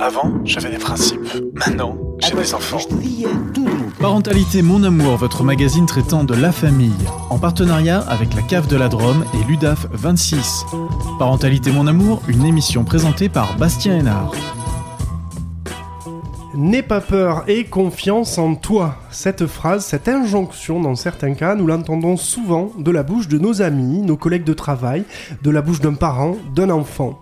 [0.00, 1.28] Avant, j'avais des principes.
[1.52, 2.78] Maintenant, j'ai des enfants.
[4.00, 6.94] Parentalité Mon Amour, votre magazine traitant de la famille,
[7.28, 10.64] en partenariat avec la Cave de la Drôme et l'UDAF 26.
[11.18, 14.32] Parentalité Mon Amour, une émission présentée par Bastien Hénard.
[16.62, 18.98] N'aie pas peur et confiance en toi.
[19.10, 23.62] Cette phrase, cette injonction, dans certains cas, nous l'entendons souvent de la bouche de nos
[23.62, 25.04] amis, nos collègues de travail,
[25.42, 27.18] de la bouche d'un parent, d'un enfant.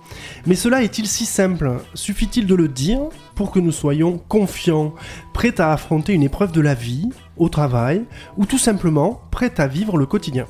[0.46, 1.74] Mais cela est-il si simple?
[1.94, 2.98] Suffit-il de le dire
[3.36, 4.92] pour que nous soyons confiants,
[5.32, 8.06] prêts à affronter une épreuve de la vie, au travail,
[8.38, 10.46] ou tout simplement prêts à vivre le quotidien?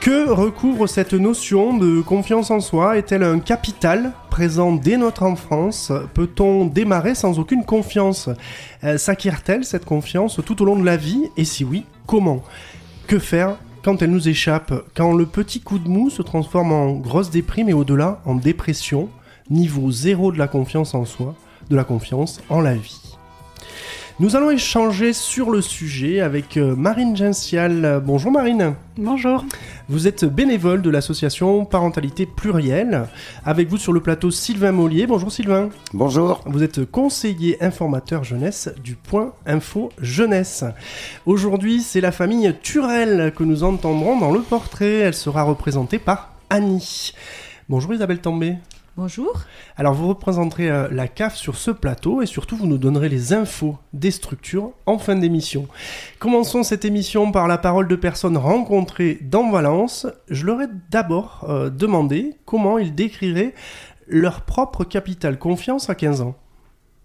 [0.00, 5.92] Que recouvre cette notion de confiance en soi Est-elle un capital présent dès notre enfance
[6.14, 8.30] Peut-on démarrer sans aucune confiance
[8.84, 12.44] euh, S'acquiert-elle cette confiance tout au long de la vie Et si oui, comment
[13.08, 16.92] Que faire quand elle nous échappe Quand le petit coup de mou se transforme en
[16.92, 19.08] grosse déprime et au-delà en dépression
[19.50, 21.34] Niveau zéro de la confiance en soi,
[21.70, 23.07] de la confiance en la vie.
[24.20, 28.02] Nous allons échanger sur le sujet avec euh, Marine Gential.
[28.04, 28.74] Bonjour Marine.
[28.96, 29.44] Bonjour.
[29.88, 33.06] Vous êtes bénévole de l'association Parentalité Plurielle.
[33.44, 35.06] Avec vous sur le plateau Sylvain Mollier.
[35.06, 35.68] Bonjour Sylvain.
[35.94, 36.42] Bonjour.
[36.46, 40.64] Vous êtes conseiller informateur jeunesse du Point Info Jeunesse.
[41.24, 44.94] Aujourd'hui, c'est la famille Turel que nous entendrons dans le portrait.
[44.94, 47.12] Elle sera représentée par Annie.
[47.68, 48.56] Bonjour Isabelle També.
[48.98, 49.42] Bonjour.
[49.76, 53.32] Alors vous représenterez euh, la CAF sur ce plateau et surtout vous nous donnerez les
[53.32, 55.68] infos des structures en fin d'émission.
[56.18, 60.08] Commençons cette émission par la parole de personnes rencontrées dans Valence.
[60.28, 63.54] Je leur ai d'abord euh, demandé comment ils décriraient
[64.08, 66.34] leur propre capital confiance à 15 ans.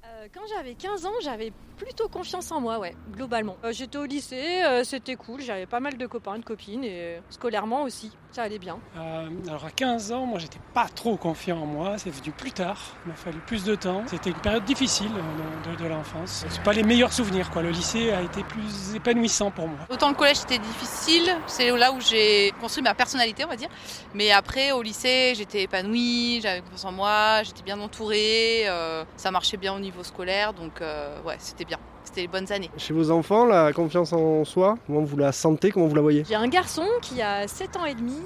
[0.03, 3.57] Euh, quand j'avais 15 ans, j'avais plutôt confiance en moi, ouais, globalement.
[3.63, 6.89] Euh, J'étais au lycée, euh, c'était cool, j'avais pas mal de copains, de copines, et
[7.17, 8.79] euh, scolairement aussi, ça allait bien.
[8.97, 12.51] Euh, alors à 15 ans, moi j'étais pas trop confiant en moi, c'est venu plus
[12.51, 14.03] tard, il m'a fallu plus de temps.
[14.07, 16.45] C'était une période difficile de, de- de l'enfance.
[16.49, 19.79] C'est pas les meilleurs souvenirs quoi, le lycée a été plus épanouissant pour moi.
[19.89, 23.69] Autant le collège c'était difficile, c'est là où j'ai construit ma personnalité on va dire.
[24.13, 29.31] Mais après au lycée j'étais épanouie, j'avais confiance en moi, j'étais bien entourée, euh, ça
[29.31, 31.72] marchait bien au niveau scolaire donc euh, ouais c'était bien,
[32.13, 32.69] c'était les bonnes années.
[32.77, 36.23] Chez vos enfants, la confiance en soi, comment vous la sentez, comment vous la voyez?
[36.27, 38.17] J'ai un garçon qui a 7 ans et demi.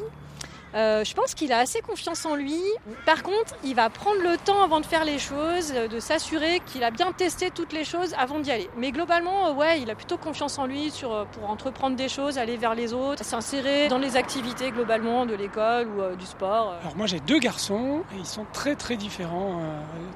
[0.78, 2.62] Euh, je pense qu'il a assez confiance en lui.
[3.06, 6.62] Par contre, il va prendre le temps avant de faire les choses, euh, de s'assurer
[6.68, 8.70] qu'il a bien testé toutes les choses avant d'y aller.
[8.78, 10.94] Mais globalement, euh, ouais, il a plutôt confiance en lui
[11.32, 15.88] pour entreprendre des choses, aller vers les autres, s'insérer dans les activités globalement de l'école
[15.88, 16.76] ou du sport.
[16.82, 19.62] Alors moi j'ai deux garçons et ils sont très très différents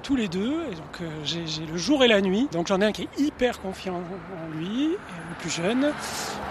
[0.04, 0.66] tous les deux.
[0.66, 2.48] Donc j'ai le jour et la nuit.
[2.52, 5.92] Donc j'en ai un qui est hyper confiant en lui, le plus jeune.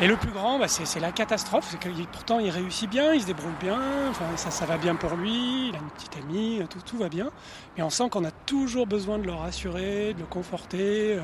[0.00, 1.76] Et le plus grand, bah, c'est la catastrophe.
[2.12, 3.78] Pourtant il réussit bien, il se débrouille bien.
[4.08, 5.68] Enfin ça, ça va bien pour lui.
[5.68, 7.30] Il a une petite amie, tout, tout va bien.
[7.76, 11.14] Mais on sent qu'on a toujours besoin de le rassurer, de le conforter.
[11.14, 11.20] euh,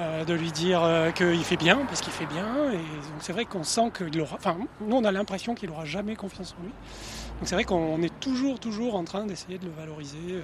[0.00, 2.72] euh, de lui dire euh, qu'il fait bien, parce qu'il fait bien.
[2.72, 4.34] Et donc c'est vrai qu'on sent qu'il aura.
[4.34, 6.70] Enfin, nous on a l'impression qu'il aura jamais confiance en lui.
[6.70, 10.42] Donc c'est vrai qu'on est toujours, toujours en train d'essayer de le valoriser euh,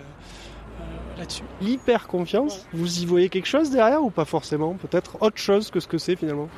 [1.18, 1.42] là-dessus.
[1.60, 4.74] L'hyper confiance, vous y voyez quelque chose derrière ou pas forcément?
[4.74, 6.48] Peut-être autre chose que ce que c'est finalement?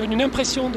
[0.00, 0.70] Donne une impression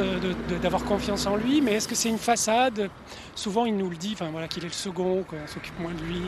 [0.62, 2.90] d'avoir confiance en lui, mais est-ce que c'est une façade?
[3.36, 6.04] Souvent il nous le dit, enfin voilà, qu'il est le second, qu'on s'occupe moins de
[6.04, 6.22] lui,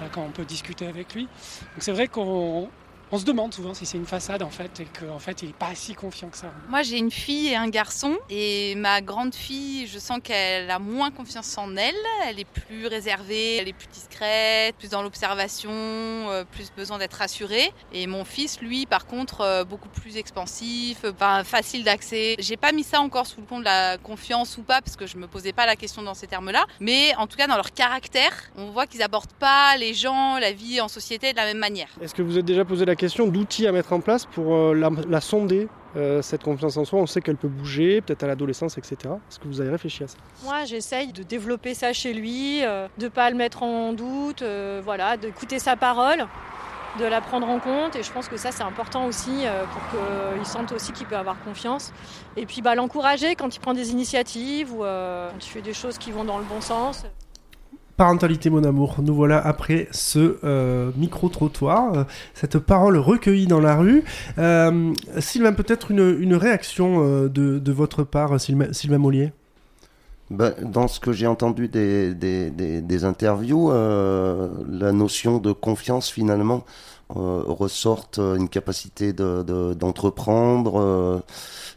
[0.00, 1.24] euh, quand on peut discuter avec lui.
[1.24, 2.68] Donc c'est vrai qu'on
[3.12, 5.54] on se demande souvent si c'est une façade en fait, et qu'en fait il n'est
[5.54, 6.52] pas si confiant que ça.
[6.68, 10.78] Moi j'ai une fille et un garçon et ma grande fille je sens qu'elle a
[10.78, 11.94] moins confiance en elle,
[12.26, 17.14] elle est plus réservée, elle est plus discrète, plus dans l'observation, euh, plus besoin d'être
[17.14, 17.72] rassurée.
[17.92, 22.36] Et mon fils lui par contre euh, beaucoup plus expansif, enfin, facile d'accès.
[22.38, 25.06] J'ai pas mis ça encore sous le compte de la confiance ou pas parce que
[25.06, 27.72] je me posais pas la question dans ces termes-là, mais en tout cas dans leur
[27.72, 31.58] caractère, on voit qu'ils abordent pas les gens, la vie en société de la même
[31.58, 31.88] manière.
[32.00, 34.74] Est-ce que vous êtes déjà posé la question d'outils à mettre en place pour euh,
[34.74, 38.26] la, la sonder euh, cette confiance en soi, on sait qu'elle peut bouger, peut-être à
[38.26, 38.96] l'adolescence, etc.
[39.04, 40.16] Est-ce que vous avez réfléchi à ça?
[40.42, 44.44] Moi, j'essaye de développer ça chez lui, euh, de pas le mettre en doute,
[44.82, 46.26] voilà, d'écouter sa parole,
[46.98, 47.96] de la prendre en compte.
[47.96, 51.40] Et je pense que ça, c'est important aussi pour qu'il sente aussi qu'il peut avoir
[51.44, 51.92] confiance.
[52.36, 55.98] Et puis, bah, l'encourager quand il prend des initiatives ou quand il fait des choses
[55.98, 57.04] qui vont dans le bon sens.
[57.96, 62.02] Parentalité mon amour, nous voilà après ce euh, micro-trottoir, euh,
[62.34, 64.02] cette parole recueillie dans la rue.
[64.38, 69.32] Euh, Sylvain, peut-être une, une réaction euh, de, de votre part, Sylvain, Sylvain Mollier?
[70.30, 76.64] Ben, dans ce que j'ai entendu des, des, des, interviews, la notion de confiance finalement
[77.10, 81.22] ressorte une capacité d'entreprendre,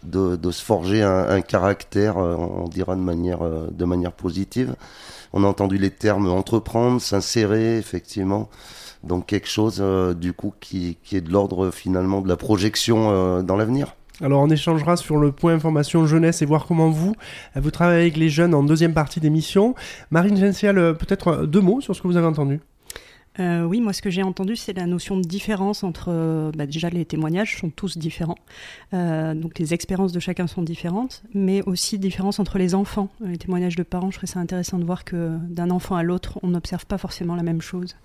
[0.03, 4.75] de, de, se forger un, un caractère, on dira de manière, de manière positive.
[5.33, 8.49] On a entendu les termes entreprendre, s'insérer, effectivement.
[9.03, 9.83] Donc quelque chose
[10.19, 13.95] du coup qui, est de l'ordre finalement de la projection dans l'avenir.
[14.21, 17.15] Alors on échangera sur le point information jeunesse et voir comment vous,
[17.55, 19.75] vous travaillez avec les jeunes en deuxième partie d'émission.
[20.09, 22.59] Marine Gential, peut-être deux mots sur ce que vous avez entendu?
[23.39, 26.07] Euh, oui, moi ce que j'ai entendu, c'est la notion de différence entre...
[26.09, 28.37] Euh, bah, déjà, les témoignages sont tous différents,
[28.93, 33.09] euh, donc les expériences de chacun sont différentes, mais aussi différence entre les enfants.
[33.23, 36.39] Les témoignages de parents, je trouve ça intéressant de voir que d'un enfant à l'autre,
[36.43, 37.95] on n'observe pas forcément la même chose.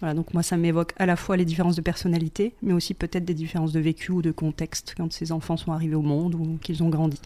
[0.00, 3.24] Voilà, donc moi ça m'évoque à la fois les différences de personnalité, mais aussi peut-être
[3.24, 6.58] des différences de vécu ou de contexte quand ces enfants sont arrivés au monde ou
[6.60, 7.20] qu'ils ont grandi.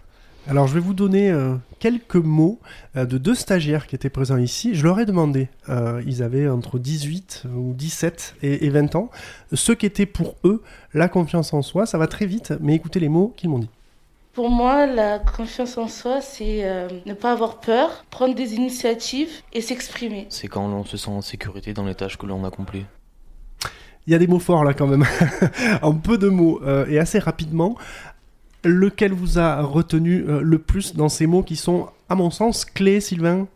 [0.48, 2.58] Alors je vais vous donner euh, quelques mots
[2.96, 4.74] euh, de deux stagiaires qui étaient présents ici.
[4.74, 9.10] Je leur ai demandé, euh, ils avaient entre 18 ou 17 et, et 20 ans,
[9.52, 10.62] ce qu'était pour eux
[10.94, 11.86] la confiance en soi.
[11.86, 13.70] Ça va très vite, mais écoutez les mots qu'ils m'ont dit.
[14.32, 19.42] Pour moi, la confiance en soi, c'est euh, ne pas avoir peur, prendre des initiatives
[19.52, 20.26] et s'exprimer.
[20.28, 22.86] C'est quand on se sent en sécurité dans les tâches que l'on accomplit.
[24.06, 25.04] Il y a des mots forts là quand même,
[25.82, 27.76] en peu de mots euh, et assez rapidement.
[28.64, 32.64] Lequel vous a retenu euh, le plus dans ces mots qui sont, à mon sens,
[32.64, 33.46] clés, Sylvain?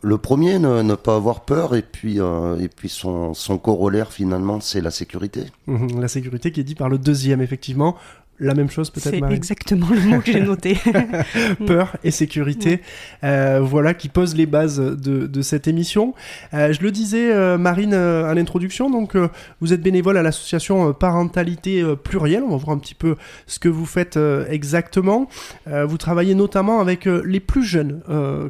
[0.00, 4.12] Le premier, ne, ne, pas avoir peur, et puis, euh, et puis son, son corollaire
[4.12, 5.44] finalement, c'est la sécurité.
[5.66, 7.96] Mmh, la sécurité qui est dit par le deuxième, effectivement
[8.38, 10.76] la même chose peut-être C'est exactement le mot que j'ai noté.
[11.66, 12.80] Peur et sécurité, ouais.
[13.24, 16.14] euh, voilà, qui pose les bases de, de cette émission.
[16.54, 19.16] Euh, je le disais, euh, Marine, à l'introduction, donc
[19.60, 22.42] vous êtes bénévole à l'association Parentalité Plurielle.
[22.42, 24.18] On va voir un petit peu ce que vous faites
[24.48, 25.28] exactement.
[25.66, 28.00] vous travaillez notamment avec les plus jeunes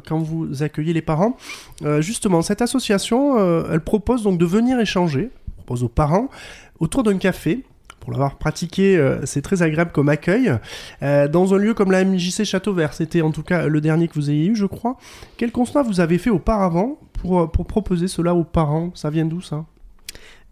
[0.07, 1.37] quand vous accueillez les parents.
[1.99, 6.29] justement, cette association, elle propose donc de venir échanger, propose aux parents,
[6.79, 7.63] autour d'un café
[8.03, 10.51] pour l'avoir pratiqué, euh, c'est très agréable comme accueil.
[11.01, 14.09] Euh, dans un lieu comme la MJC Château Vert, c'était en tout cas le dernier
[14.09, 14.97] que vous ayez eu, je crois.
[15.37, 18.91] Quel constat vous avez fait auparavant pour, pour proposer cela aux parents?
[18.93, 19.63] Ça vient d'où ça?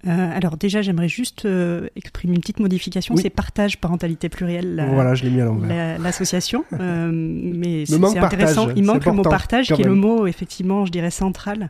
[0.07, 3.15] Euh, alors déjà, j'aimerais juste euh, exprimer une petite modification.
[3.15, 3.21] Oui.
[3.21, 4.75] C'est partage parentalité plurielle.
[4.75, 5.99] La, voilà, je l'ai mis à l'envers.
[5.99, 8.69] L'association, euh, mais c'est intéressant.
[8.75, 11.69] Il manque le mot partage, qui est le mot effectivement, je dirais central.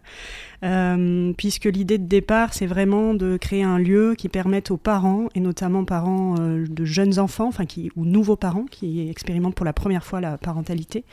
[1.37, 5.39] Puisque l'idée de départ, c'est vraiment de créer un lieu qui permette aux parents, et
[5.39, 10.03] notamment parents de jeunes enfants, enfin qui ou nouveaux parents qui expérimentent pour la première
[10.03, 11.03] fois la parentalité,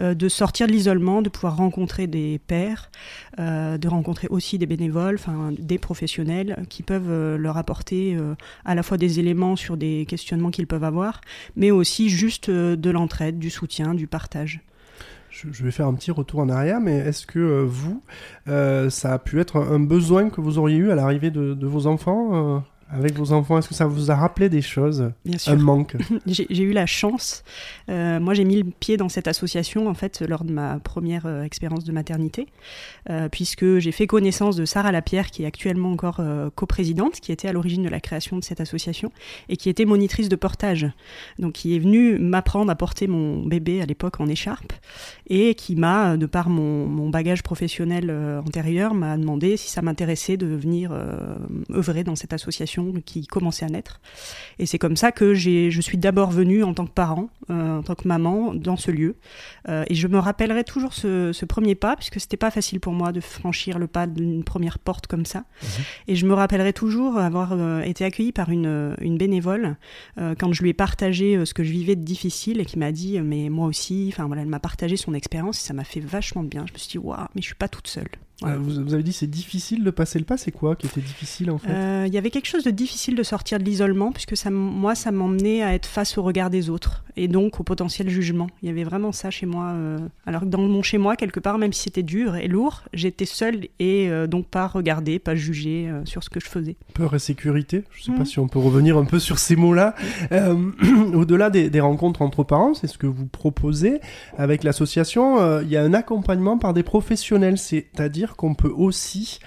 [0.00, 2.92] de sortir de l'isolement, de pouvoir rencontrer des pères,
[3.38, 8.18] de rencontrer aussi des bénévoles, enfin des professionnels qui peuvent euh, leur apporter
[8.64, 11.20] à la fois des éléments sur des questionnements qu'ils peuvent avoir,
[11.56, 14.60] mais aussi juste de l'entraide, du soutien, du partage.
[15.32, 18.02] Je vais faire un petit retour en arrière, mais est-ce que euh, vous,
[18.48, 21.86] euh, ça a pu être un besoin que vous auriez eu à l'arrivée de, vos
[21.86, 22.60] enfants euh,
[22.92, 25.12] avec vos enfants Est-ce que ça vous a rappelé des choses?
[25.24, 25.52] Bien sûr.
[25.52, 25.96] Un manque
[26.26, 27.42] J'ai eu la chance.
[27.88, 31.26] Euh, moi, j'ai mis le pied dans cette association, en fait, lors de ma première
[31.26, 32.46] euh, expérience de maternité,
[33.08, 36.20] euh, puisque j'ai fait connaissance de Sarah Lapierre, qui est actuellement encore
[36.54, 39.10] coprésidente, qui était à l'origine de la création de cette association,
[39.48, 40.86] et qui était monitrice de portage.
[41.38, 44.72] Donc, qui est venue m'apprendre à porter mon bébé à l'époque en écharpe,
[45.28, 48.10] et qui m'a, de par mon, mon bagage professionnel
[48.44, 50.92] antérieur, m'a demandé si ça m'intéressait de venir
[51.70, 54.00] œuvrer dans cette association qui commençait à naître.
[54.58, 57.82] Et c'est comme ça que je suis d'abord venue en tant que parent, euh, en
[57.82, 59.16] tant que maman, dans ce lieu.
[59.68, 62.92] Euh, et je me rappellerai toujours ce, ce premier pas, puisque c'était pas facile pour
[62.92, 65.40] moi de franchir le pas d'une première porte comme ça.
[65.40, 65.66] Mmh.
[66.08, 69.76] Et je me rappellerai toujours avoir euh, été accueillie par une, une bénévole
[70.38, 73.20] quand je lui ai partagé ce que je vivais de difficile et qui m'a dit,
[73.20, 76.42] mais moi aussi, enfin voilà, elle m'a partagé son expérience et ça m'a fait vachement
[76.42, 76.64] de bien.
[76.66, 78.08] Je me suis dit, waouh, mais je suis pas toute seule.
[78.40, 78.56] Voilà.
[78.56, 81.50] Vous, vous, avez dit c'est difficile de passer le pas, c'est quoi qui était difficile
[81.50, 81.68] en fait?
[81.68, 84.94] Il euh, y avait quelque chose de difficile de sortir de l'isolement, puisque ça, moi
[84.94, 88.48] ça m'emmenait à être face au regard des autres et donc au potentiel jugement.
[88.62, 89.72] Il y avait vraiment ça chez moi.
[89.74, 89.98] Euh...
[90.26, 93.26] Alors que dans mon chez moi, quelque part, même si c'était dur et lourd, j'étais
[93.26, 96.76] seule et euh, donc pas regardée, pas jugée euh, sur ce que je faisais.
[96.94, 98.16] Peur et sécurité, je sais mmh.
[98.16, 99.94] pas si on peut revenir un peu sur ces mots-là.
[101.14, 104.00] Au-delà des, des, rencontres entre parents, c'est ce que vous proposez
[104.38, 109.38] avec l'association, il y a un accompagnement par des professionnels, c'est-à-dire qu'on peut aussi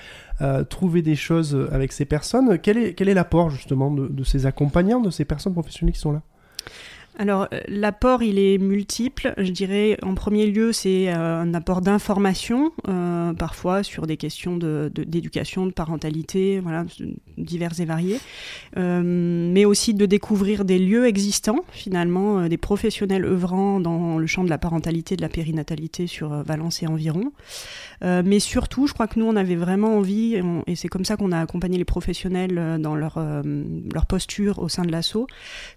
[0.42, 2.60] euh, trouver des choses avec ces personnes.
[2.60, 6.22] Quel est, l'apport justement de, ces accompagnants, de ces personnes professionnelles qui sont là?
[7.18, 11.82] Alors euh, l'apport il est multiple, je dirais en premier lieu c'est euh, un apport
[11.82, 16.86] d'information, euh, parfois sur des questions d'éducation, de, de, parentalité, voilà,
[17.38, 18.20] divers et variés,
[18.76, 24.50] mais aussi de découvrir des lieux existants finalement, des professionnels œuvrant dans le champ de
[24.50, 27.32] la parentalité, de la périnatalité sur Valence et environ.
[28.02, 31.32] mais surtout, je crois que nous on avait vraiment envie, et, c'est comme ça qu'on
[31.32, 33.20] a accompagné les professionnels dans leur,
[33.94, 35.28] leur posture au sein de l'assaut,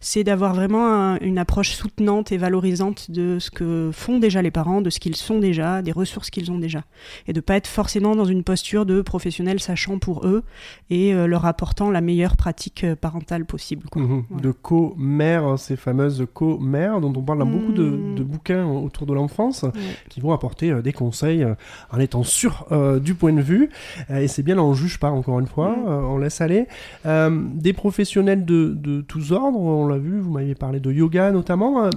[0.00, 4.50] c'est d'avoir vraiment un, une approche soutenante et valorisante de ce que font déjà les
[4.50, 6.84] parents, de ce qu'ils sont déjà, des ressources qu'ils ont déjà.
[7.26, 10.42] Et de ne pas être forcément dans une posture de professionnel sachant pour eux
[10.90, 13.86] et euh, leur apportant la meilleure pratique euh, parentale possible.
[13.94, 14.24] Mhm.
[14.30, 18.22] De co-mères, hein, ces fameuses co-mères dont on parle dans beaucoup de, mmh.
[18.22, 19.64] bouquins autour de l'enfance,
[20.08, 21.46] qui vont apporter euh, des conseils
[21.90, 22.66] en étant sûr
[23.02, 23.68] du point de vue.
[24.08, 25.88] et c'est bien, là on juge pas encore une fois, mmh.
[25.88, 26.66] on laisse aller.
[27.04, 31.84] des professionnels de, de tous ordres, on l'a vu, vous m'aviez parlé de yoga notamment.
[31.84, 31.90] Euh,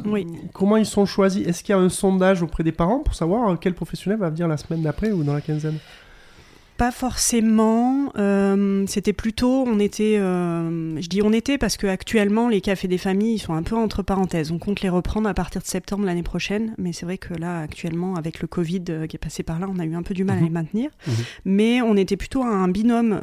[0.53, 1.45] comment ils sont choisis?
[1.47, 4.29] Est-ce qu'il y a un sondage auprès des parents pour savoir euh, quel professionnel va
[4.29, 5.77] venir la semaine d'après ou dans la quinzaine?
[6.77, 8.11] Pas forcément.
[8.17, 12.87] Euh, c'était plutôt, on était, euh, je dis on était parce que actuellement les cafés
[12.87, 14.51] des familles ils sont un peu entre parenthèses.
[14.51, 17.59] On compte les reprendre à partir de septembre l'année prochaine, mais c'est vrai que là
[17.59, 20.13] actuellement avec le Covid euh, qui est passé par là, on a eu un peu
[20.13, 20.45] du mal à mhm.
[20.45, 20.89] les maintenir.
[21.07, 21.13] Mhm.
[21.45, 23.19] Mais on était plutôt un binôme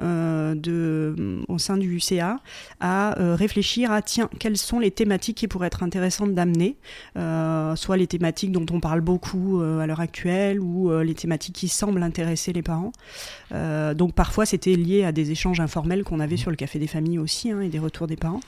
[0.55, 2.39] de, au sein du UCA
[2.81, 6.77] à réfléchir à tiens quelles sont les thématiques qui pourraient être intéressantes d'amener,
[7.15, 12.03] soit les thématiques dont on parle beaucoup à l'heure actuelle ou les thématiques qui semblent
[12.03, 12.93] intéresser les parents.
[13.53, 16.87] Euh, donc parfois c'était lié à des échanges informels qu'on avait sur le café des
[16.87, 18.41] familles aussi hein, et des retours des parents.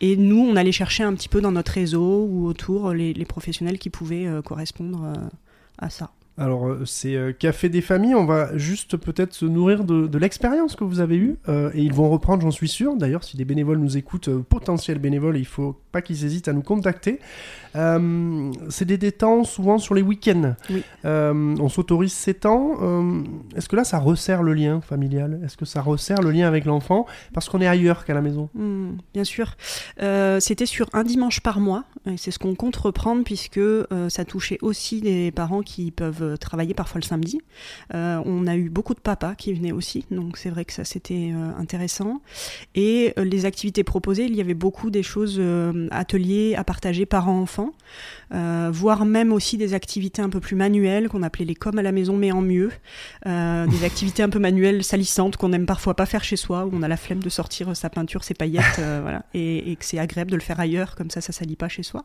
[0.00, 3.78] Et nous, on allait chercher un petit peu dans notre réseau ou autour les, professionnels
[3.78, 5.28] qui pouvaient euh, correspondre euh,
[5.78, 6.10] à ça.
[6.36, 8.14] Alors, c'est Café des familles.
[8.14, 11.36] On va juste peut-être se nourrir de, l'expérience que vous avez eue.
[11.48, 12.96] et ils vont reprendre, j'en suis sûr.
[12.96, 16.62] D'ailleurs, si des bénévoles nous écoutent, potentiels bénévoles, il faut pas qu'ils hésitent à nous
[16.62, 17.20] contacter.
[17.76, 20.54] Euh, c'est des, temps souvent sur les week-ends.
[21.04, 22.76] Euh, on s'autorise ces temps.
[22.82, 23.22] Euh,
[23.56, 25.40] est-ce que là, ça resserre le lien familial?
[25.44, 27.06] Est-ce que ça resserre le lien avec l'enfant?
[27.32, 29.56] Parce qu'on est ailleurs qu'à la maison hmm, Bien sûr.
[30.40, 31.84] C'était sur un dimanche par mois.
[32.16, 33.60] C'est ce qu'on compte reprendre puisque
[34.08, 37.40] ça touchait aussi des parents qui peuvent travailler parfois le samedi.
[37.92, 41.32] on a eu beaucoup de papas qui venaient aussi, donc c'est vrai que ça c'était
[41.58, 42.20] intéressant.
[42.74, 45.40] Et les activités proposées, il y avait beaucoup des choses
[45.90, 47.72] ateliers à partager parents-enfants,
[48.32, 51.82] euh, voire même aussi des activités un peu plus manuelles qu'on appelait les comme à
[51.82, 52.70] la maison mais en mieux,
[53.26, 56.70] euh, des activités un peu manuelles salissantes qu'on aime parfois pas faire chez soi, où
[56.72, 59.98] on a la flemme de sortir sa peinture, ses paillettes, euh, voilà, et, que c'est
[59.98, 62.04] agréable de le faire ailleurs, comme ça ça salit pas chez soi.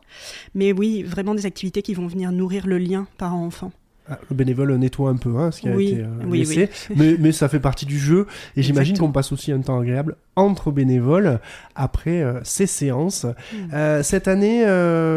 [0.54, 3.72] Mais oui, vraiment des activités qui vont venir nourrir le lien parent-enfant.
[4.10, 7.48] Ah, le bénévole nettoie un peu hein, ce qui a été euh, laissé, Mais, ça
[7.48, 8.26] fait partie du jeu.
[8.56, 11.38] Et j'imagine qu'on passe aussi un temps agréable entre bénévoles
[11.76, 13.24] après euh, ces séances.
[13.24, 13.56] Hmm.
[13.72, 14.64] Euh, cette année,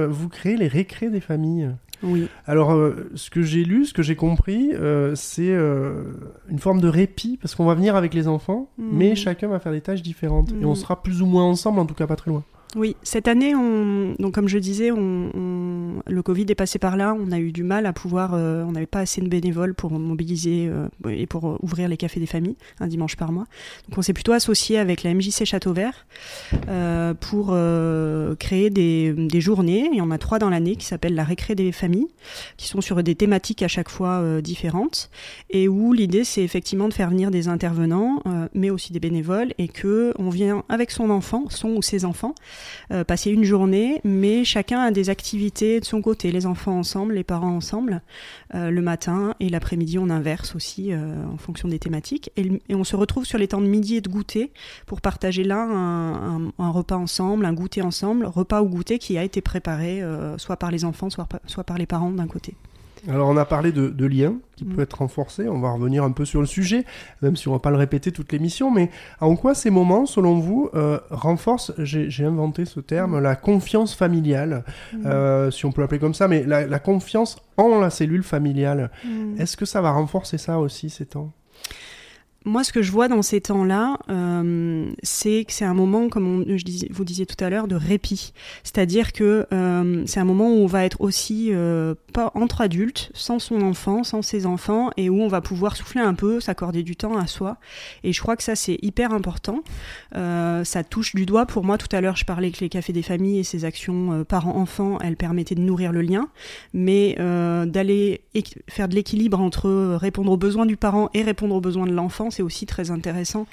[0.10, 1.72] vous créez les récrés des familles.
[2.04, 2.28] Oui.
[2.46, 2.78] Alors,
[3.16, 4.72] ce que j'ai lu, ce que j'ai compris,
[5.16, 8.90] c'est une forme de répit, parce qu'on va venir avec les enfants, hmm.
[8.92, 10.52] mais chacun va faire des tâches différentes.
[10.62, 10.76] Et on hmm.
[10.76, 12.44] sera plus ou moins ensemble, en tout cas pas très loin.
[12.76, 17.16] Oui, cette année, on, donc comme je disais, on, le Covid est passé par là.
[17.18, 19.92] On a eu du mal à pouvoir, euh, on n'avait pas assez de bénévoles pour
[19.92, 23.46] mobiliser euh, et pour ouvrir les cafés des familles un dimanche par mois.
[23.88, 26.08] Donc on s'est plutôt associé avec la MJC Château Vert
[26.68, 27.56] euh, pour
[28.40, 29.90] créer des, des, journées.
[29.92, 32.08] Il y en a trois dans l'année qui s'appellent la récré des familles,
[32.58, 35.12] qui sont sur des thématiques à chaque fois différentes
[35.50, 39.68] et où l'idée c'est effectivement de faire venir des intervenants, mais aussi des bénévoles et
[39.68, 42.34] que on vient avec son enfant, son ou ses enfants.
[42.92, 47.14] Euh, passer une journée, mais chacun a des activités de son côté, les enfants ensemble,
[47.14, 48.02] les parents ensemble,
[48.56, 52.84] euh, le matin et l'après-midi on inverse aussi euh, en fonction des thématiques, et, on
[52.84, 54.52] se retrouve sur les temps de midi et de goûter
[54.86, 59.42] pour partager là un, repas ensemble, un goûter ensemble, repas ou goûter qui a été
[59.42, 60.02] préparé
[60.38, 62.56] soit par les enfants, soit, soit par les parents d'un côté.
[63.10, 64.76] Alors on a parlé de, de lien qui mm.
[64.76, 66.86] peut être renforcé, on va revenir un peu sur le sujet,
[67.22, 70.40] même si on va pas le répéter toute l'émission, mais en quoi ces moments, selon
[70.40, 73.24] vous, euh, renforcent, j'ai inventé ce terme, mm.
[73.24, 75.06] la confiance familiale, mm.
[75.06, 78.92] euh, si on peut l'appeler comme ça, mais la, la, confiance en la cellule familiale.
[79.38, 81.32] Est-ce que ça va renforcer ça aussi ces temps?
[82.46, 86.44] Moi, ce que je vois dans ces temps-là, euh, c'est que c'est un moment, comme
[86.48, 88.34] je vous disiez tout à l'heure, de répit.
[88.64, 93.12] C'est-à-dire que euh, c'est un moment où on va être aussi euh, pas entre adultes,
[93.14, 96.84] sans son enfant, sans ses enfants, et où on va pouvoir souffler un peu, s'accorder
[96.84, 97.58] du temps à soi.
[98.04, 99.64] Et je crois que ça, c'est hyper important.
[100.14, 101.46] Ça touche du doigt.
[101.46, 104.24] Pour moi, tout à l'heure, je parlais que les cafés des familles et ces actions
[104.26, 106.28] parents-enfants, elles permettaient de nourrir le lien,
[106.74, 108.22] mais d'aller
[108.68, 112.30] faire de l'équilibre entre répondre aux besoins du parent et répondre aux besoins de l'enfant
[112.34, 113.46] c'est aussi très intéressant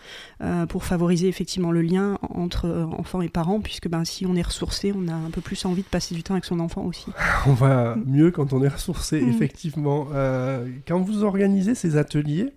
[0.42, 4.34] euh, pour favoriser effectivement le lien entre euh, enfants et parents, puisque ben, si on
[4.34, 6.82] est ressourcé, on a un peu plus envie de passer du temps avec son enfant
[6.82, 7.06] aussi.
[7.46, 9.28] on va mieux quand on est ressourcé, mm.
[9.28, 10.08] effectivement.
[10.12, 12.52] Euh, quand vous organisez ces ateliers,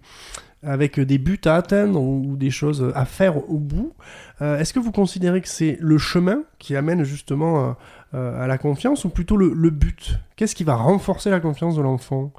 [0.65, 3.91] avec des buts à atteindre ou des choses à faire au bout,
[4.39, 7.75] est-ce que vous considérez que c'est le chemin qui amène justement
[8.13, 10.17] à la confiance ou plutôt le, le but?
[10.37, 12.31] Qu'est-ce qui va renforcer la confiance de l'enfant?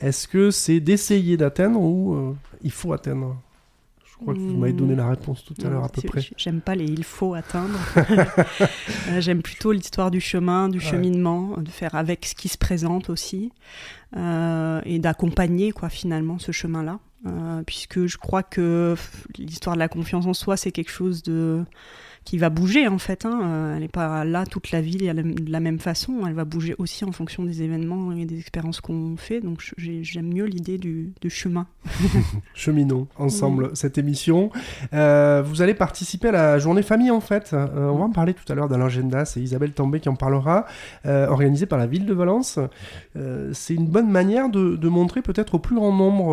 [0.00, 3.36] Est-ce que c'est d'essayer d'atteindre ou euh, il faut atteindre?
[4.04, 6.22] Je crois que vous m'avez donné la réponse tout à l'heure à peu près.
[6.36, 7.78] J'aime pas les il faut atteindre.
[9.10, 13.10] Euh, j'aime plutôt l'histoire du chemin, du cheminement, de faire avec ce qui se présente
[13.10, 13.52] aussi
[14.16, 17.00] euh, et d'accompagner quoi finalement ce chemin-là.
[17.66, 18.94] puisque je crois que
[19.36, 21.64] l'histoire de la confiance en soi, c'est quelque chose de
[22.24, 23.26] qui va bouger en fait.
[23.26, 23.40] Hein.
[23.42, 26.26] Euh, elle n'est pas là toute la vie de la même façon.
[26.26, 29.40] Elle va bouger aussi en fonction des événements et des expériences qu'on fait.
[29.40, 31.66] Donc j'aime mieux l'idée du, chemin.
[32.54, 34.50] Cheminons ensemble cette émission.
[34.92, 37.50] Euh, vous allez participer à la journée famille en fait.
[37.52, 39.24] Euh, on va en parler tout à l'heure dans l'agenda.
[39.24, 40.66] C'est Isabelle Tambay qui en parlera.
[41.04, 42.58] organisée par la ville de Valence.
[43.52, 46.24] C'est une bonne manière de, de montrer peut-être au plus grand nombre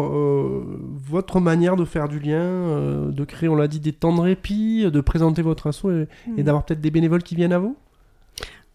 [1.10, 4.90] votre manière de faire du lien, de créer, on l'a dit, des temps de répit,
[4.90, 6.42] de présenter votre association et, hmm.
[6.44, 7.76] d'avoir peut-être des bénévoles qui viennent à vous?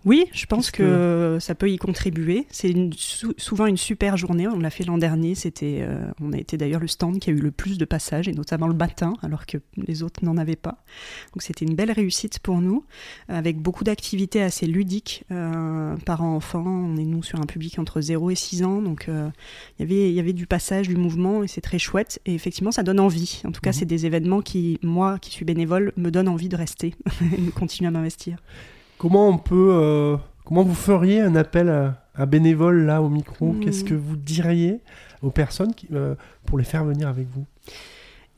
[0.06, 1.38] Oui, je pense que...
[1.40, 2.46] ça peut y contribuer.
[2.50, 2.72] C'est
[3.36, 4.46] souvent une super journée.
[4.46, 5.34] On l'a fait l'an dernier.
[5.34, 8.28] C'était, euh, on a été d'ailleurs le stand qui a eu le plus de passages,
[8.28, 10.78] et notamment le matin, alors que les autres n'en avaient pas.
[11.32, 12.84] Donc c'était une belle réussite pour nous,
[13.28, 16.64] avec beaucoup d'activités assez ludiques, euh, parents-enfants.
[16.64, 19.28] On est nous sur un public entre 0 et 6 ans, donc euh,
[19.80, 22.20] y il y avait du passage, du mouvement, et c'est très chouette.
[22.26, 23.42] Et effectivement, ça donne envie.
[23.44, 23.74] En tout cas, mhm.
[23.74, 26.94] c'est des événements qui, moi, qui suis bénévole, me donnent envie de rester
[27.36, 28.38] et de continuer à m'investir.
[28.98, 31.68] Comment on peut, euh, comment vous feriez un appel
[32.14, 33.52] à, bénévoles là au micro?
[33.52, 33.60] Hmm.
[33.60, 34.80] Qu'est-ce que vous diriez
[35.22, 36.14] aux personnes qui, euh,
[36.46, 37.44] pour les faire venir avec vous?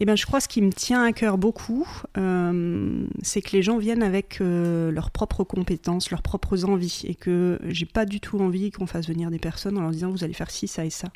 [0.00, 3.62] Eh ben, je crois ce qui me tient à cœur beaucoup, euh, c'est que les
[3.62, 8.20] gens viennent avec euh, leurs propres compétences, leurs propres envies, et que j'ai pas du
[8.20, 10.84] tout envie qu'on fasse venir des personnes en leur disant vous allez faire ci, ça
[10.84, 11.08] et ça.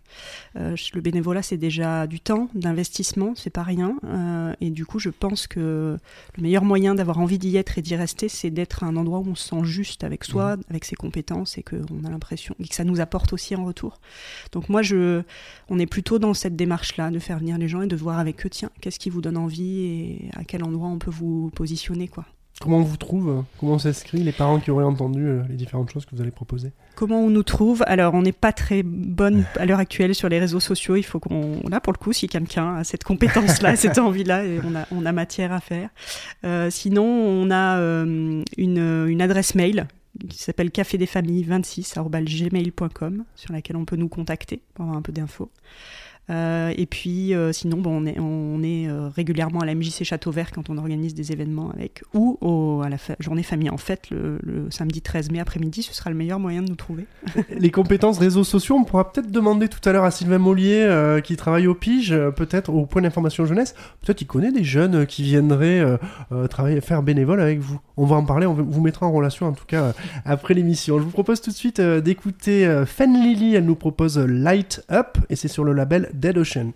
[0.57, 3.97] Euh, le bénévolat, c'est déjà du temps, d'investissement, c'est pas rien,
[4.61, 5.97] et du coup, je pense que
[6.37, 9.21] le meilleur moyen d'avoir envie d'y être et d'y rester, c'est d'être à un endroit
[9.21, 10.61] où on se sent juste avec soi, mmh.
[10.71, 14.01] avec ses compétences, et qu'on a l'impression et que ça nous apporte aussi en retour.
[14.53, 15.23] Donc moi, je,
[15.69, 18.45] on est plutôt dans cette démarche-là de faire venir les gens et de voir avec
[18.47, 22.09] eux, tiens Qu'est-ce qui vous donne envie et à quel endroit on peut vous positionner
[22.09, 22.25] quoi.
[22.61, 26.07] Comment on vous trouve Comment s'inscrit les parents qui auraient entendu euh, les différentes choses
[26.07, 29.67] que vous allez proposer Comment on nous trouve Alors, on n'est pas très bonne à
[29.67, 30.95] l'heure actuelle sur les réseaux sociaux.
[30.95, 31.61] Il faut qu'on.
[31.69, 35.13] Là, pour le coup, si quelqu'un a cette compétence-là, cette envie-là, on a, on a
[35.13, 35.89] matière à faire.
[36.45, 39.89] Euh, sinon, on a euh, une, une, adresse mail
[40.29, 41.83] qui s'appelle café des familles 26
[43.35, 45.51] sur laquelle on peut nous contacter pour avoir un peu d'infos.
[46.31, 50.53] Euh, et puis, euh, sinon, bon, on est, euh, régulièrement à la MJC Château Vert
[50.53, 52.39] quand on organise des événements avec, ou
[52.85, 54.39] à la journée famille en fête, le,
[54.71, 57.07] samedi 13 mai après-midi, ce sera le meilleur moyen de nous trouver.
[57.51, 61.37] Les compétences réseaux sociaux, on pourra peut-être demander tout à l'heure à Sylvain Mollier, qui
[61.37, 65.85] travaille au Pige, peut-être au point d'information jeunesse, peut-être il connaît des jeunes qui viendraient
[66.49, 67.81] travailler, faire bénévole avec vous.
[67.97, 69.93] On va en parler, on vous mettra en relation en tout cas
[70.25, 70.99] après l'émission.
[70.99, 75.37] Je vous propose tout de suite d'écouter Fen Lily, elle nous propose Light Up, et
[75.37, 76.75] c'est sur le label Dead Ocean.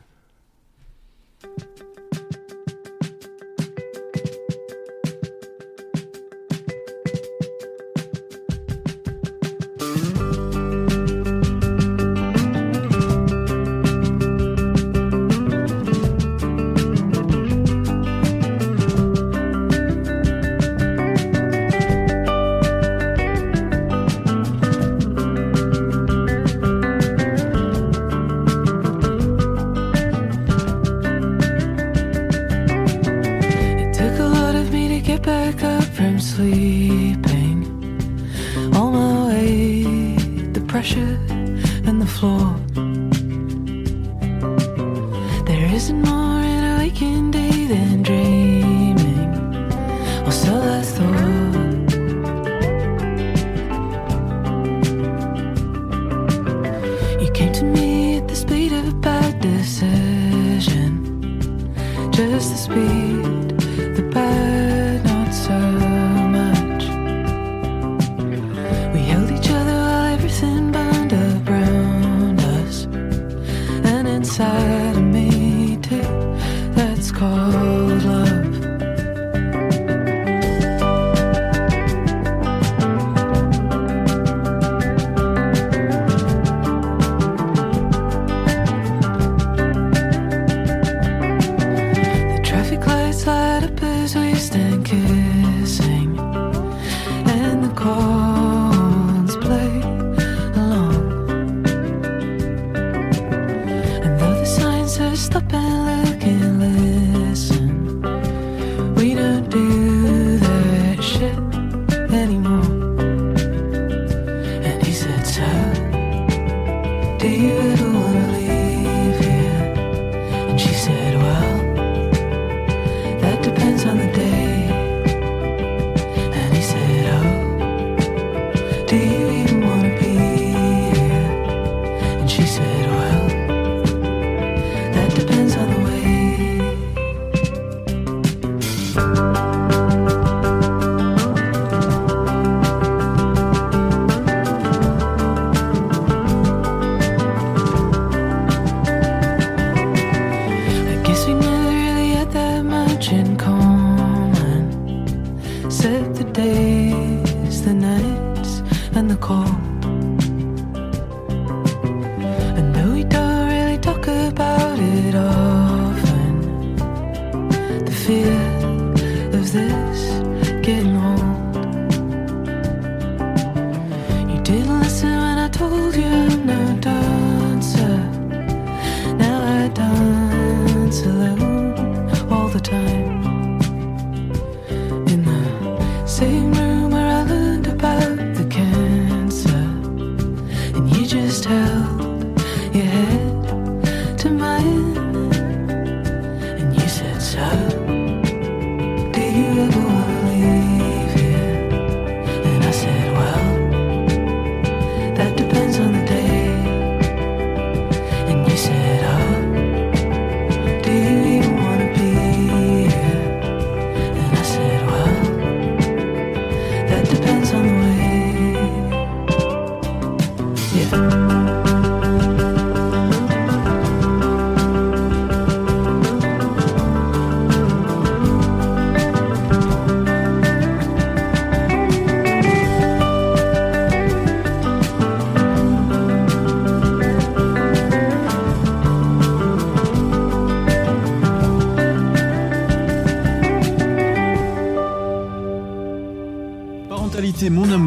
[62.57, 63.06] to speak.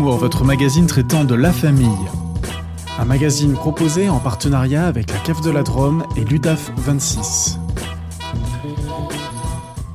[0.10, 1.88] Amour, votre magazine traitant de la famille.
[2.98, 7.60] Un magazine proposé en partenariat avec la Cave de la Drôme et l'UDAF 26.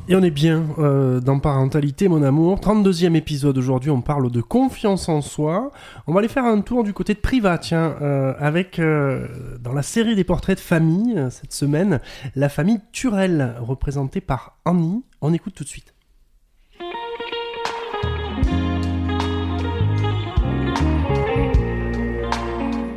[0.07, 2.61] Et on est bien euh, dans Parentalité, mon amour.
[2.61, 5.72] 32e épisode aujourd'hui, on parle de confiance en soi.
[6.07, 9.27] On va aller faire un tour du côté de Priva, tiens, euh, avec, euh,
[9.61, 11.98] dans la série des portraits de famille, cette semaine,
[12.37, 15.03] la famille Turel, représentée par Annie.
[15.20, 15.94] On écoute tout de suite.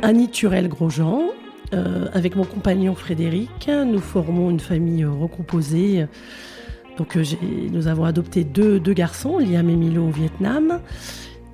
[0.08, 1.32] Annie Turel-Grosjean.
[1.74, 6.06] Euh, avec mon compagnon Frédéric, nous formons une famille euh, recomposée.
[6.96, 7.24] Donc, euh,
[7.70, 10.80] nous avons adopté deux, garçons, Liam et Milo au Vietnam.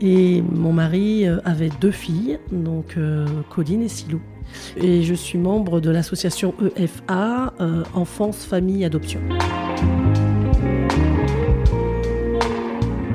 [0.00, 2.96] Et mon mari avait deux filles, donc
[3.48, 4.20] Colline et Silou.
[4.76, 7.54] Et je suis membre de l'association EFA,
[7.94, 9.20] Enfance, Famille, Adoption.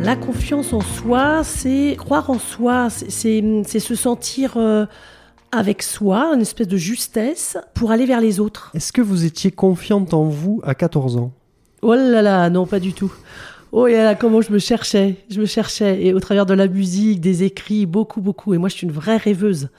[0.01, 3.43] La confiance en soi, c'est croire en soi, c'est-
[3.79, 4.57] se sentir
[5.51, 8.71] avec soi, une espèce de justesse pour aller vers les autres.
[8.73, 11.31] Est-ce que vous étiez confiante en vous à 14 ans?
[11.81, 13.13] Oh là là, non, pas du tout.
[13.71, 16.67] Oh là là, comment je me cherchais, je me cherchais, et au travers de la
[16.67, 18.53] musique, des écrits, beaucoup, beaucoup.
[18.53, 19.69] Et moi, je suis une vraie rêveuse.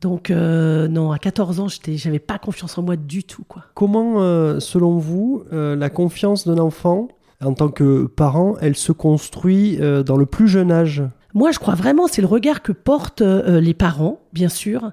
[0.00, 3.62] Donc, euh, non, à 14 ans, j'avais pas confiance en moi du tout, quoi.
[3.72, 7.08] Comment, euh, selon vous, euh, la confiance d'un enfant,
[7.42, 11.02] en tant que parent, elle se construit dans le plus jeune âge?
[11.34, 14.92] Moi, je crois vraiment, c'est le regard que portent euh, les parents, bien sûr,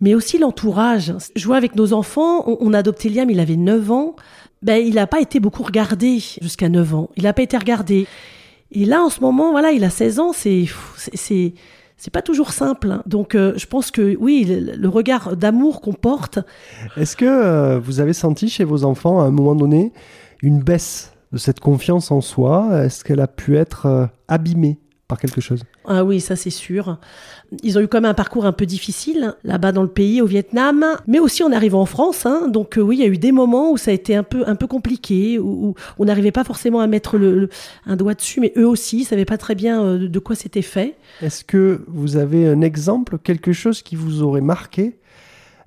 [0.00, 1.14] mais aussi l'entourage.
[1.34, 4.14] Je vois avec nos enfants, on, on a adopté Liam, il avait 9 ans.
[4.62, 7.10] Ben, il n'a pas été beaucoup regardé jusqu'à 9 ans.
[7.16, 8.06] Il n'a pas été regardé.
[8.70, 10.66] Et là, en ce moment, voilà, il a 16 ans, c'est,
[11.14, 11.54] c'est,
[11.96, 12.90] c'est, pas toujours simple.
[12.90, 13.02] hein.
[13.06, 16.40] Donc, euh, je pense que oui, le, regard d'amour qu'on porte,
[16.96, 19.92] Est-ce que euh, vous avez senti chez vos enfants, à un moment donné,
[20.42, 22.84] une baisse de cette confiance en soi?
[22.84, 24.78] Est-ce qu'elle a pu être euh, abîmée?
[25.08, 26.98] Par quelque chose Ah oui, ça c'est sûr.
[27.62, 30.26] Ils ont eu quand même un parcours un peu difficile là-bas dans le pays, au
[30.26, 32.26] Vietnam, mais aussi en arrivant en France.
[32.26, 32.48] hein.
[32.48, 34.44] Donc euh, oui, il y a eu des moments où ça a été un peu
[34.46, 37.48] un peu compliqué, où, où on n'arrivait pas forcément à mettre le, le-
[37.86, 40.60] un doigt dessus, mais eux aussi, ils savaient pas très bien euh, de quoi c'était
[40.62, 40.94] fait.
[41.22, 44.98] Est-ce que vous avez un exemple, quelque chose qui vous aurait marqué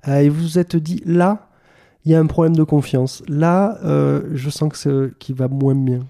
[0.06, 1.48] euh, et vous vous êtes dit là,
[2.04, 3.22] il y a un problème de confiance.
[3.28, 3.78] Là,
[4.32, 6.00] je sens que qui va moins bien.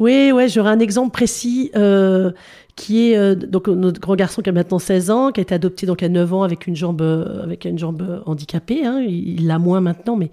[0.00, 2.32] Oui, ouais, j'aurais un exemple précis euh,
[2.74, 5.54] qui est euh, donc notre grand garçon qui a maintenant 16 ans, qui a été
[5.54, 7.00] adopté donc à 9 ans avec une jambe
[7.42, 8.84] avec une jambe handicapée.
[8.84, 10.30] Hein, il il l'a moins maintenant, mais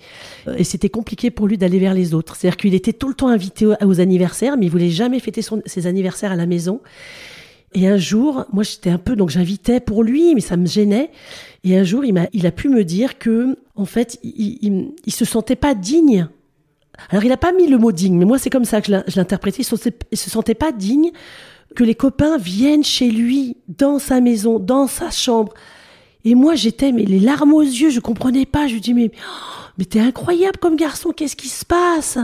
[0.48, 2.36] euh, et c'était compliqué pour lui d'aller vers les autres.
[2.36, 5.44] C'est-à-dire qu'il était tout le temps invité aux, aux anniversaires, mais il voulait jamais fêter
[5.44, 6.82] son- ses anniversaires à la maison.
[7.74, 11.12] Et un jour, moi j'étais un peu donc j'invitais pour lui, mais ça me gênait.
[11.64, 14.92] Et un jour, il m'a il a pu me dire que en fait, il, il,
[15.06, 16.28] il se sentait pas digne
[17.10, 18.92] alors, il n'a pas mis le mot digne, mais moi, c'est comme ça que je
[18.92, 19.64] l'in- je l'interprétais.
[19.64, 21.12] Il se sentait- pas digne
[21.76, 25.54] que les copains viennent chez lui, dans sa maison, dans sa chambre.
[26.24, 28.68] Et moi, j'étais, mais les larmes aux yeux, je comprenais pas.
[28.68, 32.18] Je lui dis, mais, oh, mais t'es incroyable comme garçon, qu'est-ce qui se passe?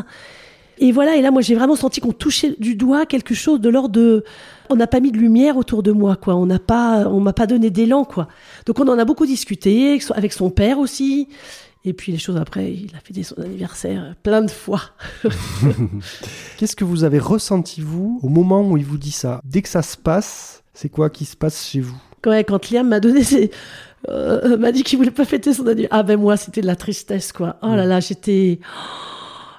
[0.79, 3.69] Et voilà, et là, moi, j'ai vraiment senti qu'on touchait du doigt quelque chose de
[3.69, 4.23] l'ordre de,
[4.69, 6.35] on n'a pas mis de lumière autour de moi, quoi.
[6.35, 8.27] On n'a pas, on m'a pas donné d'élan, quoi.
[8.67, 11.27] Donc, on en a beaucoup discuté, avec son père aussi.
[11.87, 14.81] Et puis, les choses après, il a fêté son anniversaire plein de fois.
[16.57, 19.39] Qu'est-ce que vous avez ressenti, vous, au moment où il vous dit ça?
[19.45, 21.97] Dès que ça se passe, c'est quoi qui se passe chez vous?
[22.25, 23.51] Ouais, quand Liam m'a donné ses...
[24.09, 25.97] euh, m'a dit qu'il voulait pas fêter son anniversaire.
[25.97, 27.55] Ah ben moi, c'était de la tristesse, quoi.
[27.61, 28.59] Oh là là, j'étais...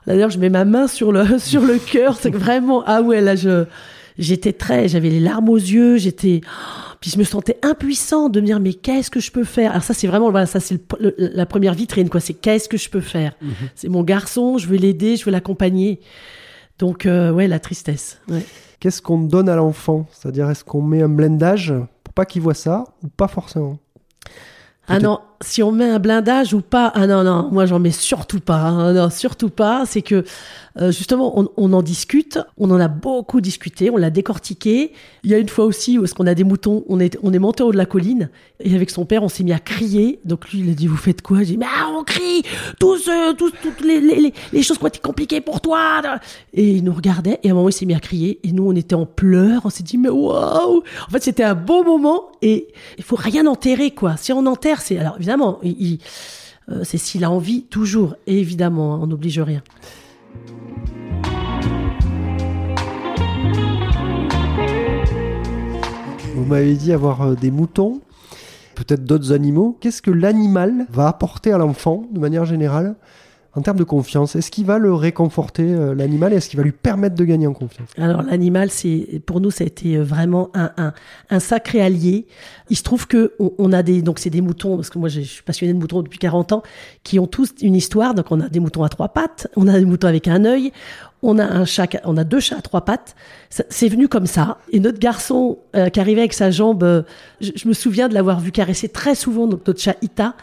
[0.07, 2.19] D'ailleurs, je mets ma main sur le, sur le cœur.
[2.21, 2.85] C'est que vraiment...
[2.87, 3.65] Ah ouais, là, je...
[4.19, 4.89] J'étais très...
[4.89, 6.41] J'avais les larmes aux yeux, j'étais...
[7.01, 9.71] Puis je me sentais impuissant de me dire, mais qu'est-ce que je peux faire?
[9.71, 10.31] Alors ça, c'est vraiment...
[10.31, 12.21] Voilà, ça, c'est le- le- la première vitrine, quoi.
[12.21, 13.35] C'est qu'est-ce que je peux faire?
[13.77, 16.01] C'est mon garçon, je veux l'aider, je veux l'accompagner.
[16.81, 18.21] Donc, euh, ouais, la tristesse.
[18.29, 18.45] Ouais.
[18.81, 20.07] Qu'est-ce qu'on donne à l'enfant?
[20.13, 21.73] C'est-à-dire, est-ce qu'on met un blindage
[22.05, 23.79] pour pas qu'il voit ça ou pas forcément?
[24.89, 27.93] Ah non, si on met un blindage ou pas, ah non, non, moi j'en mets
[27.93, 29.85] surtout pas, hein, non, surtout pas.
[29.87, 30.25] C'est que
[30.81, 34.93] euh, justement, on, on en discute, on en a beaucoup discuté, on l'a décortiqué.
[35.25, 37.33] Il y a une fois aussi où est-ce qu'on a des moutons, on est, on
[37.33, 39.59] est monté au haut de la colline et avec son père, on s'est mis à
[39.59, 40.21] crier.
[40.25, 41.39] Donc lui, il a dit, vous faites quoi?
[41.39, 42.43] J'ai dit, mais ah, on crie
[42.79, 46.01] tous, euh, tous, toutes les, les, les, choses compliquées pour toi.
[46.53, 48.69] Et il nous regardait et à un moment, il s'est mis à crier et nous,
[48.69, 49.63] on était en pleurs.
[49.65, 53.47] On s'est dit, mais waouh En fait, c'était un beau moment et il faut rien
[53.47, 54.17] enterrer, quoi.
[54.17, 55.61] Si on enterre, c'est alors évidemment,
[56.71, 58.17] euh, c'est s'il a envie, toujours.
[58.27, 59.63] Évidemment, hein, on n'oblige rien.
[66.35, 68.01] Vous m'avez dit avoir euh, des moutons,
[68.75, 69.77] peut-être d'autres animaux.
[69.83, 72.97] Qu'est-ce que l'animal va apporter à l'enfant, de manière générale,
[73.59, 76.63] en termes de confiance Est-ce qu'il va le réconforter, euh, l'animal, et est-ce qu'il va
[76.63, 77.89] lui permettre de gagner en confiance?
[77.99, 80.93] Alors l'animal, c'est pour nous, ça a été euh, vraiment un,
[81.31, 82.27] un, sacré allié.
[82.71, 85.21] Il se trouve que on, a des donc c'est des moutons parce que moi je
[85.21, 86.63] suis passionnée de moutons depuis 40 ans
[87.03, 88.15] qui ont tous une histoire.
[88.15, 90.73] Donc on a des moutons à trois pattes, on a des moutons avec un œil,
[91.23, 93.17] on a un chat, on a deux chats à trois pattes.
[93.51, 94.59] C'est venu comme ça.
[94.71, 97.03] Et notre garçon euh, qui arrivait avec sa jambe, euh,
[97.41, 100.35] je, je me souviens de l'avoir vu caresser très souvent donc, notre chat Ita.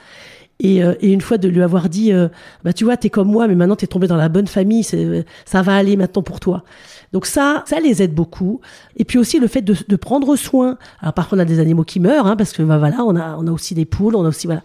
[0.62, 2.30] Et, euh, et une fois de lui avoir dit, euh,
[2.64, 5.26] bah tu vois, t'es comme moi, mais maintenant t'es tombé dans la bonne famille, c'est-
[5.44, 6.64] ça va aller maintenant pour toi.
[7.12, 8.62] Donc ça, ça les aide beaucoup.
[8.96, 10.78] Et puis aussi le fait de, de prendre soin.
[11.02, 13.36] Alors parfois on a des animaux qui meurent, hein, parce que bah voilà, on a,
[13.38, 14.64] on a aussi des poules, on a aussi voilà.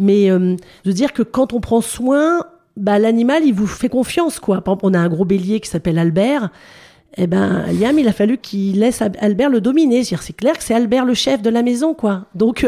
[0.00, 2.40] Mais euh, de dire que quand on prend soin,
[2.76, 4.62] bah l'animal il vous fait confiance quoi.
[4.62, 6.50] Par exemple, on a un gros bélier qui s'appelle Albert.
[7.16, 10.04] Eh ben, Liam, il a fallu qu'il laisse Albert le dominer.
[10.04, 12.26] C'est-à-dire, C'est clair que c'est Albert le chef de la maison, quoi.
[12.36, 12.64] Donc,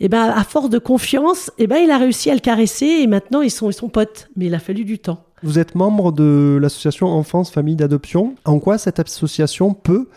[0.00, 2.86] euh, eh ben, à force de confiance, eh ben, il a réussi à le caresser
[2.86, 4.28] et maintenant ils sont, ils sont potes.
[4.36, 5.24] Mais il a fallu du temps.
[5.42, 8.34] Vous êtes membre de l'association Enfance Famille d'Adoption.
[8.44, 10.08] En quoi cette association peut,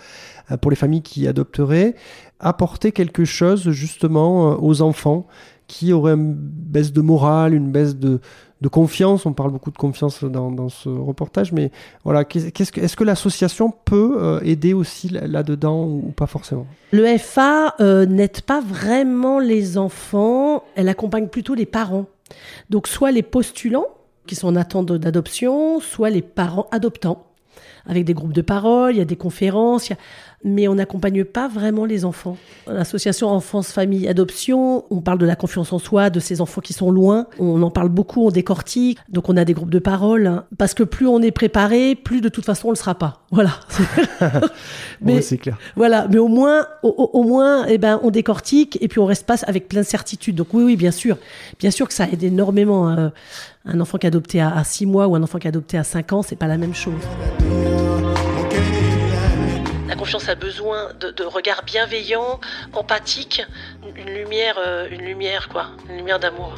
[0.51, 1.95] euh, pour les familles qui adopteraient,
[2.39, 5.27] apporter quelque chose justement euh, aux enfants
[5.67, 8.19] qui auraient une baisse de morale, une baisse de,
[8.63, 11.69] de confiance On parle beaucoup de confiance dans, ce reportage, mais
[12.03, 16.25] voilà, qu'est- qu'est-ce que, est-ce que l'association peut euh, aider aussi là- là-dedans ou pas
[16.27, 16.65] forcément?
[16.91, 22.05] Le FA euh, n'aide pas vraiment les enfants, elle accompagne plutôt les parents.
[22.69, 23.85] Donc soit les postulants
[24.25, 27.25] qui sont en attente d'adoption, soit les parents adoptants.
[27.85, 29.91] Avec des groupes de parole, il y a des conférences,
[30.43, 32.37] mais on n'accompagne pas vraiment les enfants.
[32.67, 36.73] L'association Enfance, Famille, Adoption, on parle de la confiance en soi, de ces enfants qui
[36.73, 40.27] sont loin, on en parle beaucoup, on décortique, donc on a des groupes de parole,
[40.27, 40.45] hein.
[40.57, 43.21] parce que plus on est préparé, plus de toute façon on le sera pas.
[43.33, 43.51] Voilà.
[45.01, 45.57] Ouais, c'est clair.
[45.75, 49.35] Voilà, mais au moins, au, moins, eh ben, on décortique et puis on reste pas
[49.45, 50.35] avec plein de certitudes.
[50.35, 51.17] Donc oui, oui, bien sûr,
[51.59, 52.89] bien sûr que ça aide énormément.
[52.89, 53.09] euh,
[53.65, 55.77] un enfant qui est adopté à, à 6 mois ou un enfant qui est adopté
[55.77, 56.93] à 5 ans, c'est pas la même chose.
[60.03, 62.41] Confiance a besoin de, de regards bienveillants,
[62.73, 63.41] empathiques,
[63.95, 66.55] une lumière, euh, une lumière quoi, une lumière d'amour.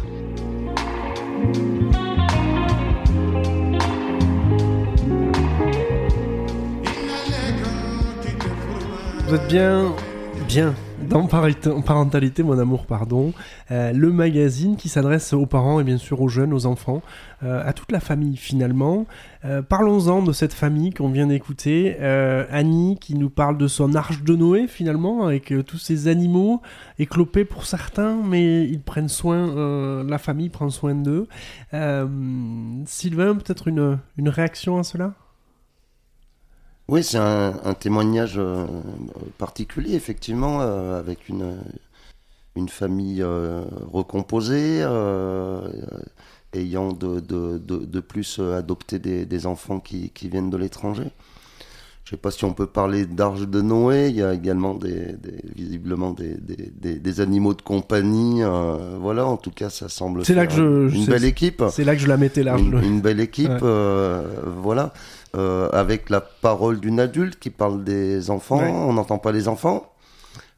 [9.27, 9.95] Vous êtes bien,
[10.47, 10.73] bien
[11.09, 13.33] Dans Parentalité, mon amour, pardon,
[13.71, 17.01] euh, le magazine qui s'adresse aux parents et bien sûr aux jeunes, aux enfants,
[17.43, 19.05] euh, à toute la famille finalement.
[19.43, 21.97] Euh, Parlons-en de cette famille qu'on vient d'écouter.
[22.51, 26.61] Annie qui nous parle de son arche de Noé finalement, avec tous ces animaux
[26.99, 31.27] éclopés pour certains, mais ils prennent soin, la famille prend soin d'eux.
[32.85, 35.13] Sylvain, peut-être une réaction à cela?
[36.87, 38.65] Oui, c'est un, un témoignage euh,
[39.37, 41.57] particulier, effectivement, euh, avec une,
[42.55, 44.81] une famille euh, recomposée,
[46.53, 51.07] ayant de, de, de, de plus adopté des, des enfants qui, qui viennent de l'étranger.
[52.05, 55.13] Je sais pas si on peut parler d'Arche de Noé, il y a également des,
[55.13, 58.43] des- visiblement des, des, animaux de compagnie.
[59.01, 61.63] voilà, en tout cas, ça semble C'est là que je- une belle équipe.
[61.71, 62.85] c'est là que je la mettais, l'Arche de Une, Noé.
[62.85, 64.21] une belle équipe, Ouais.
[64.61, 64.93] voilà.
[65.35, 69.91] Euh, avec la parole d'une adulte qui parle des enfants, on n'entend pas les enfants.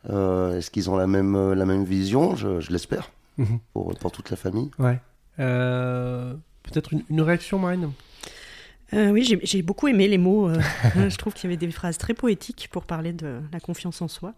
[0.09, 2.35] Euh, Est-ce qu'ils ont la même, la même vision?
[2.35, 3.59] Je, je l'espère, Mhm.
[3.73, 4.69] pour, pour toute la famille.
[4.79, 4.99] Ouais.
[5.39, 7.91] Euh, peut-être une, une réaction, Marine?
[8.93, 10.47] Euh, oui, j'ai- beaucoup aimé les mots.
[10.49, 10.59] euh,
[11.09, 14.07] je trouve qu'il y avait des phrases très poétiques pour parler de la confiance en
[14.07, 14.33] soi.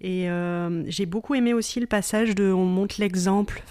[0.00, 3.62] Et euh, j'ai beaucoup aimé aussi le passage de on montre l'exemple,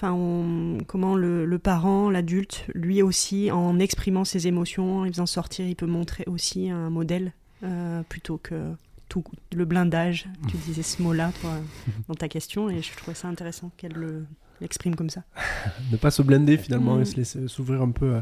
[0.88, 5.66] comment le, le parent, l'adulte, lui aussi, en exprimant ses émotions, en les faisant sortir,
[5.66, 7.32] il peut montrer aussi un modèle
[8.10, 8.56] plutôt que
[9.08, 9.24] tout
[9.56, 10.28] le blindage.
[10.50, 11.32] Tu disais ce mot-là
[12.08, 14.26] dans ta question et je trouvais ça intéressant qu'elle le-
[14.62, 15.22] l'exprime comme ça.
[15.92, 17.02] ne pas se blinder finalement Mm.
[17.02, 18.22] et se laisser s'ouvrir un peu euh,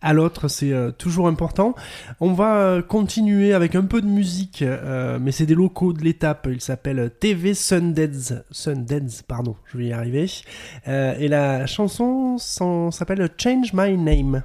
[0.00, 1.74] à l'autre, c'est euh, toujours important.
[2.20, 6.02] On va euh, continuer avec un peu de musique, euh, mais c'est des locaux de
[6.02, 6.48] l'étape.
[6.50, 10.26] Il s'appelle TV Sundance, Sundance, pardon, je vais y arriver.
[10.88, 14.42] Euh, et la chanson s'appelle Change My Name.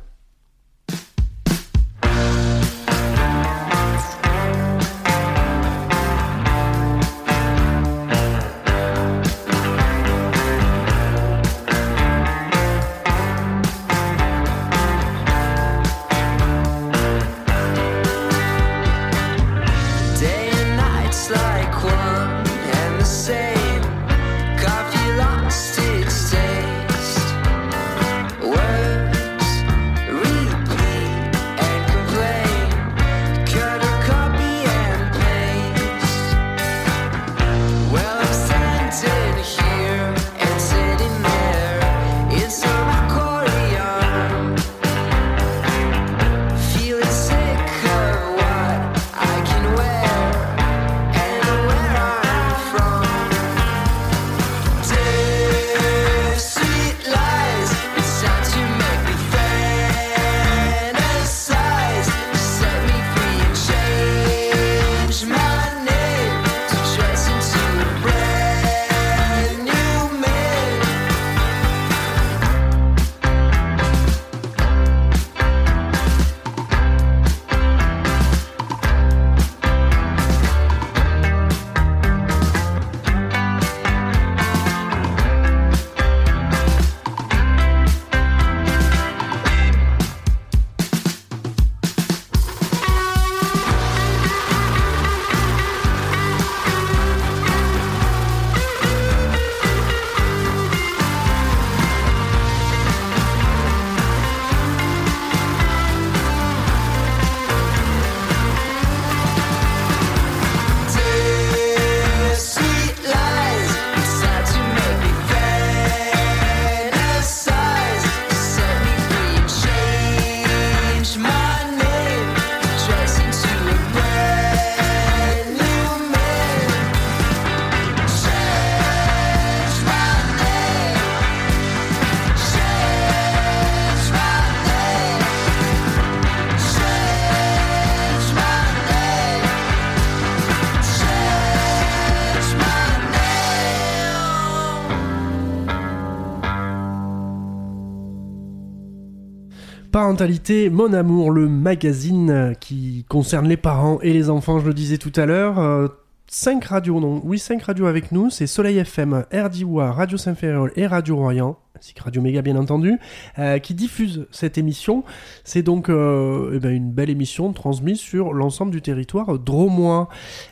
[150.72, 154.98] Mon amour, le magazine euh, qui concerne les parents et les enfants, je le disais
[154.98, 155.60] tout à l'heure.
[155.60, 155.90] Euh,
[156.26, 158.32] cinq radios, non, oui, cinq radios avec nous.
[158.32, 162.98] C'est Soleil FM, RDIWA, Radio Saint-Ferréol et Radio Royan, ainsi que Radio Méga, bien entendu,
[163.38, 165.04] euh, qui diffusent cette émission.
[165.44, 170.10] C'est donc euh, eh ben, une belle émission transmise sur l'ensemble du territoire dromois.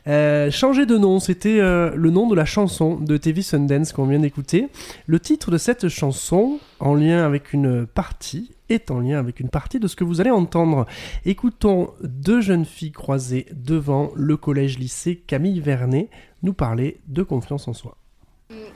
[0.07, 4.19] Euh, changer de nom, c'était le nom de la chanson de TV Sundance qu'on vient
[4.19, 4.69] d'écouter.
[5.07, 9.49] Le titre de cette chanson, en lien avec une partie est en lien avec une
[9.49, 10.85] partie de ce que vous allez entendre.
[11.25, 16.09] Écoutons deux jeunes filles croisées devant le collège-lycée Camille Vernet
[16.43, 17.97] nous parler de confiance en soi.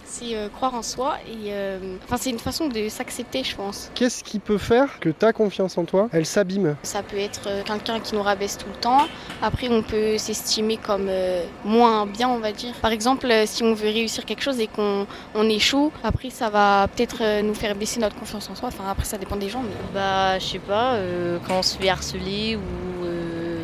[0.04, 3.92] C'est euh, croire en soi et euh, enfin c'est une façon de s'accepter je pense.
[3.94, 6.76] Qu'est-ce qui peut faire que ta confiance en toi, elle s'abîme?
[6.82, 9.08] Ça peut être euh, quelqu'un qui nous rabaisse tout le temps.
[9.44, 12.74] Après on peut s'estimer comme euh, moins bien on va dire.
[12.82, 15.06] Par exemple si on veut réussir quelque chose et qu'on
[15.36, 18.70] on échoue, après ça va peut-être nous faire baisser notre confiance en soi.
[18.70, 19.62] Enfin après ça dépend des gens.
[19.62, 19.76] Mais...
[19.94, 23.06] Bah je sais pas, euh, quand on se fait harceler ou...
[23.06, 23.64] euh,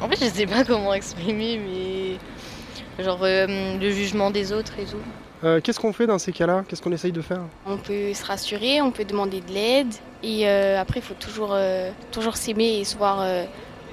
[0.00, 3.04] En fait je sais pas comment exprimer mais...
[3.04, 4.96] Genre euh, le jugement des autres et tout.
[5.44, 6.64] Euh, Qu'est-ce qu'on fait dans ces cas-là?
[6.66, 7.42] Qu'est-ce qu'on essaye de faire?
[7.66, 11.50] On peut se rassurer, on peut demander de l'aide et euh, après il faut toujours,
[11.52, 13.44] euh, toujours s'aimer et se voir euh,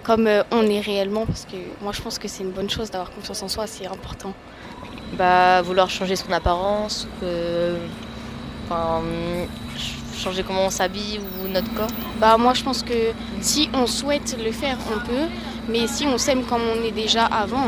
[0.03, 2.89] comme euh, on est réellement parce que moi je pense que c'est une bonne chose
[2.91, 4.33] d'avoir confiance en soi, c'est important.
[5.17, 7.77] Bah vouloir changer son apparence, euh,
[8.65, 9.01] enfin,
[10.17, 11.91] changer comment on s'habille ou notre corps.
[12.21, 15.27] Bah moi je pense que si on souhaite le faire, on peut,
[15.67, 17.67] mais si on s'aime comme on est déjà avant,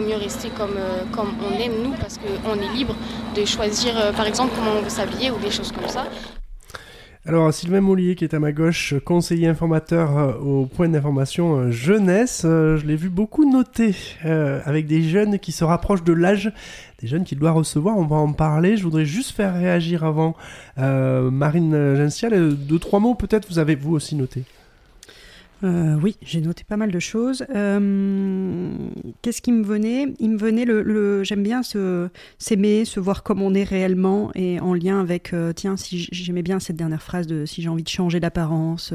[0.00, 2.94] mieux rester comme, euh, comme on aime nous parce qu'on est libre
[3.36, 6.06] de choisir euh, par exemple comment on veut s'habiller ou des choses comme ça.
[7.26, 12.40] Alors, Sylvain Mollier, qui est à ma gauche, conseiller informateur euh, au point d'information jeunesse,
[12.44, 13.94] je l'ai vu beaucoup noter
[14.64, 16.52] avec des jeunes qui se rapprochent de l'âge
[17.00, 17.98] des jeunes qu'il doit recevoir.
[17.98, 18.78] On va en parler.
[18.78, 20.36] Je voudrais juste faire réagir avant
[20.76, 22.54] Marine Gential.
[22.54, 24.44] Deux, trois mots, peut-être, vous avez vous aussi noté.
[25.64, 27.44] Euh, oui, j'ai noté pas mal de choses.
[27.54, 28.70] Euh,
[29.22, 30.14] Qu'est-ce qui me venait?
[30.20, 31.62] Il me venait le, j'aime bien
[32.38, 36.42] s'aimer, se voir comme on est réellement et en lien avec euh, tiens si j'aimais
[36.42, 38.92] bien cette dernière phrase de si j'ai envie de changer d'apparence,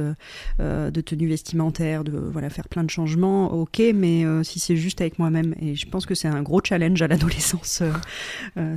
[0.60, 5.20] de tenue vestimentaire, de voilà faire plein de changements, ok, mais si c'est juste avec
[5.20, 7.84] moi-même et je pense que c'est un gros challenge à l'adolescence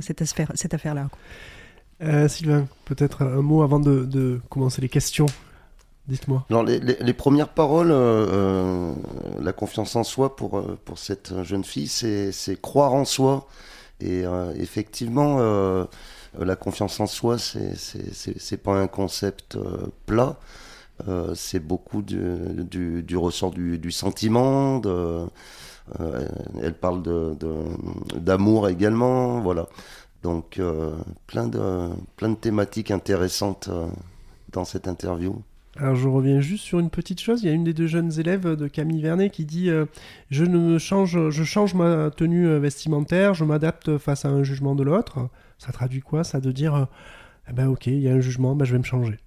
[0.01, 2.27] cette affaire cette affaire là.
[2.27, 5.27] Sylvain, peut-être un mot avant de commencer les questions?
[6.07, 6.45] Dites-moi.
[6.49, 8.93] Alors, les, premières paroles, euh, euh,
[9.41, 13.47] la confiance en soi pour, euh, pour cette jeune fille, c'est croire en soi.
[13.99, 15.39] Et effectivement,
[16.37, 19.57] la confiance en soi, c'est pas un concept
[20.05, 20.37] plat.
[21.33, 22.21] C'est beaucoup du,
[22.63, 24.77] du, du ressort du, sentiment.
[24.77, 25.25] De,
[26.61, 29.67] elle parle de de- d'amour également, voilà.
[30.21, 30.61] Donc
[31.25, 33.67] plein de plein de thématiques intéressantes
[34.51, 35.41] dans cette interview.
[35.79, 37.43] Alors je reviens juste sur une petite chose.
[37.43, 39.85] Il y a une des deux jeunes élèves de Camille Vernet qui dit euh,
[40.31, 44.73] je ne change, je change ma tenue euh, vestimentaire, je m'adapte face à un jugement
[44.75, 45.29] de l'autre.
[45.59, 46.23] Ça traduit quoi?
[46.23, 46.85] Ça de dire euh,
[47.49, 49.19] eh ben ok, il y a un jugement, ben je vais me changer.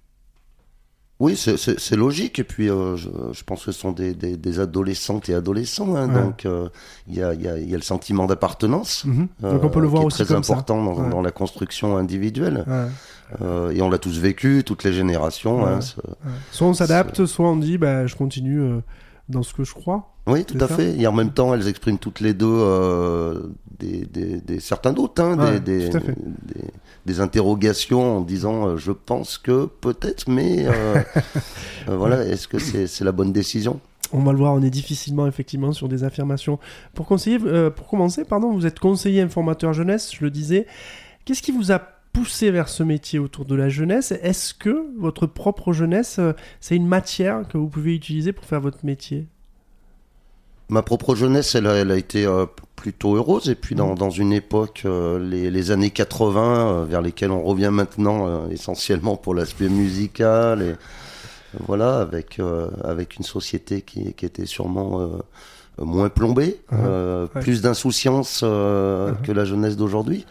[1.19, 2.39] Oui, c'est- logique.
[2.39, 5.95] Et puis, euh, je, je pense que ce sont des, des, des adolescentes et adolescents.
[5.95, 6.19] hein, Ouais.
[6.23, 6.67] Donc, euh,
[7.07, 9.05] il y, a, il y, a, il y a le sentiment d'appartenance.
[9.05, 9.27] Mhm.
[9.39, 10.53] Donc on peut le qui voir est aussi très comme ça.
[10.53, 11.09] important dans, Ouais.
[11.11, 12.63] dans la construction individuelle.
[12.65, 12.87] Ouais.
[13.41, 15.63] Euh, et on l'a tous vécu, toutes les générations.
[15.63, 15.69] Ouais.
[15.71, 15.79] hein,
[16.25, 16.31] Ouais.
[16.51, 18.79] Soit on s'adapte, soit on dit ben je continue euh,
[19.29, 20.07] dans ce que je crois.
[20.27, 20.99] Oui, tout à ça fait.
[20.99, 23.41] Et en même temps, elles expriment toutes les deux euh,
[23.79, 25.89] des, des, des- certains doutes, hein, Ouais, des,
[27.07, 30.65] des, interrogations en disant je pense que peut-être, mais
[31.87, 33.79] voilà, est-ce que c'est c'est la bonne décision?
[34.13, 36.59] On va le voir, on est difficilement effectivement sur des affirmations.
[36.93, 37.39] Pour, conseiller,
[37.75, 40.67] pour commencer, pardon, vous êtes conseiller informateur jeunesse, je le disais.
[41.23, 41.81] Qu'est-ce qui vous a
[42.13, 46.75] poussé vers ce métier autour de la jeunesse Est-ce que votre propre jeunesse, euh, c'est
[46.75, 49.25] une matière que vous pouvez utiliser pour faire votre métier?
[50.69, 52.45] Ma propre jeunesse, elle a, elle a été euh,
[52.77, 53.49] plutôt heureuse.
[53.49, 53.77] Et puis, Mm.
[53.77, 56.41] dans, dans une époque, euh, les, les années 80,
[56.81, 60.75] euh, vers lesquelles on revient maintenant essentiellement pour l'aspect musical, et
[61.59, 62.39] voilà, avec,
[62.85, 65.11] avec une société qui, qui était sûrement
[65.77, 67.27] moins plombée, Ouais.
[67.41, 69.17] plus d'insouciance euh, Mhm.
[69.23, 70.25] que la jeunesse d'aujourd'hui.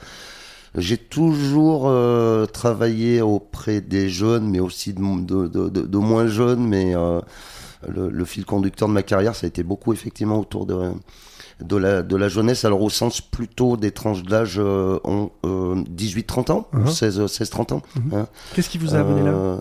[0.77, 6.65] J'ai toujours euh, travaillé auprès des jeunes, mais aussi de, de, de, de- moins jeunes,
[6.67, 7.21] mais euh,
[7.89, 10.93] le, le fil conducteur de ma carrière, ça a été beaucoup effectivement autour de,
[11.61, 15.75] de, la, de la jeunesse, alors au sens plutôt des tranches d'âge euh, ont, euh,
[15.97, 16.87] 18-30 ans, Mhm.
[16.87, 17.83] 16-30 ans.
[17.97, 18.15] Mhm.
[18.15, 18.27] hein.
[18.55, 19.31] Qu'est-ce qui vous a amené là?
[19.33, 19.57] Euh,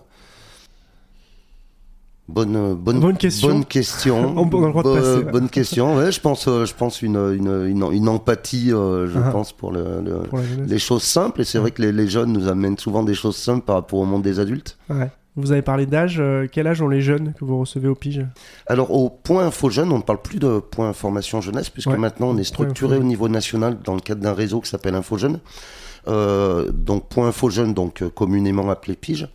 [2.34, 3.48] Bonne, bonne, Bonne question.
[3.50, 4.34] bonne question.
[4.38, 5.96] On a le droit de Bo- passer, bonne question.
[5.98, 9.32] Ouais, je pense, euh, je pense une, une, une, une empathie, euh, je Ah.
[9.32, 11.42] pense, pour, le, pour les choses simples.
[11.42, 14.00] Et c'est vrai que les, les jeunes nous amènent souvent des choses simples par rapport
[14.00, 14.78] au monde des adultes.
[14.90, 15.10] Ouais.
[15.36, 16.18] Vous avez parlé d'âge.
[16.20, 18.26] euh, quel âge ont les jeunes que vous recevez au pige
[18.68, 22.28] Alors au point info jeune, on ne parle plus de point information jeunesse puisque maintenant
[22.30, 25.40] on est structuré au niveau national dans le cadre d'un réseau qui s'appelle Info Jeune.
[26.08, 29.28] Euh, donc point info jeune, donc euh, communément appelé pige.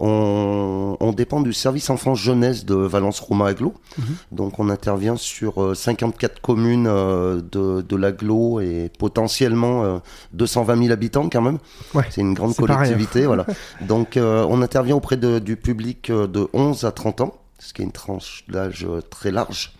[0.00, 3.74] On, on dépend du service enfance jeunesse de Valence Romain Aglo.
[3.98, 4.04] Mhm.
[4.32, 9.98] Donc on intervient sur euh, 54 communes euh, de, de l'aglo et potentiellement euh,
[10.34, 11.58] 220 000 habitants quand même.
[11.94, 12.66] Ouais, c'est une grande rien.
[12.76, 13.26] collectivité.
[13.26, 13.46] voilà.
[13.88, 17.72] Donc euh, on intervient auprès de- du public euh, de 11 à 30 ans, ce
[17.72, 19.72] qui est une tranche d'âge euh, très large.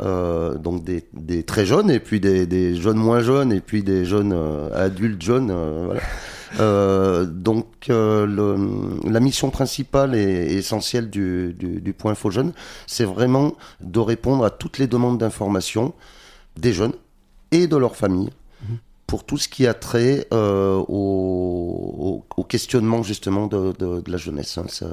[0.00, 3.82] Euh, donc des, des très jeunes et puis des, des jeunes moins jeunes et puis
[3.82, 6.00] des jeunes euh, adultes jeunes euh, voilà.
[6.60, 12.52] Euh, donc euh, le- la mission principale et essentielle du, du, du point Info Jeune,
[12.86, 15.94] c'est vraiment de répondre à toutes les demandes d'information
[16.58, 16.92] des jeunes
[17.50, 18.30] et de leur famille
[19.06, 24.10] pour tout ce qui a trait euh, au, au, au questionnement justement de, de, de
[24.10, 24.56] la jeunesse.
[24.58, 24.64] hein.
[24.68, 24.86] Ça-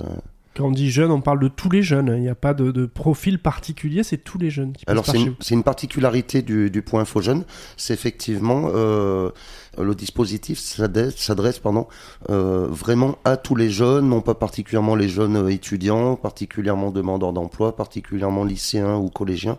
[0.58, 2.12] Quand on dit jeune, on parle de tous les jeunes.
[2.18, 5.54] Il n'y a pas de, de profil particulier, c'est tous les jeunes qui Alors c'est
[5.54, 7.46] une, particularité du, du point Info Jeune,
[7.78, 9.30] c'est effectivement euh,
[9.84, 11.88] le dispositif s'adresse, pardon,
[12.30, 17.34] euh, vraiment à tous les jeunes, non pas particulièrement les jeunes euh, étudiants, particulièrement demandeurs
[17.34, 19.58] d'emploi, particulièrement lycéens ou collégiens.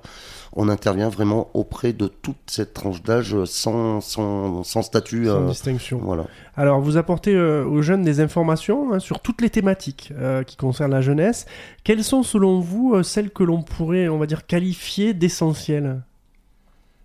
[0.53, 5.27] On intervient vraiment auprès de toute cette tranche d'âge euh, sans, sans, sans statut.
[5.27, 6.01] Sans euh, distinction.
[6.03, 6.25] Voilà.
[6.57, 10.57] Alors, vous apportez euh, aux jeunes des informations hein, sur toutes les thématiques euh, qui
[10.57, 11.47] concernent la jeunesse.
[11.85, 16.03] Quelles sont, selon vous, euh, celles que l'on pourrait, on va dire, qualifier d'essentielles?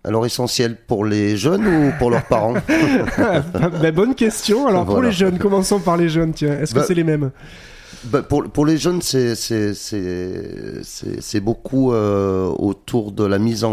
[0.06, 2.54] Alors essentiel pour les jeunes ou pour leurs parents
[3.82, 4.66] Ben, Bonne question.
[4.68, 6.32] Alors, pour les jeunes, commençons par les jeunes.
[6.32, 7.32] Tiens, est-ce que Bah, c'est les mêmes
[8.04, 9.34] Bah, pour, pour les jeunes, c'est
[11.40, 13.72] beaucoup euh, autour de la mise en,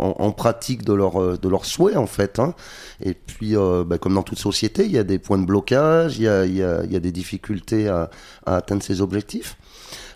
[0.00, 2.40] en, en pratique de leurs euh, de souhaits, en fait.
[2.40, 2.54] hein.
[3.00, 6.18] Et puis, euh, bah, comme dans toute société, il y a des points de blocage,
[6.18, 8.10] il y a, il y a, il y a des difficultés à,
[8.46, 9.56] à atteindre ses objectifs.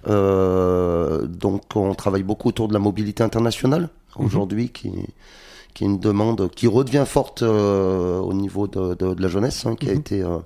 [0.08, 4.90] Euh, donc, on travaille beaucoup autour de la mobilité internationale, aujourd'hui, qui,
[5.74, 9.64] qui est une demande qui redevient forte euh, au niveau de, de, de la jeunesse,
[9.66, 9.98] hein, qui a Mhm.
[9.98, 10.22] été...
[10.22, 10.38] euh,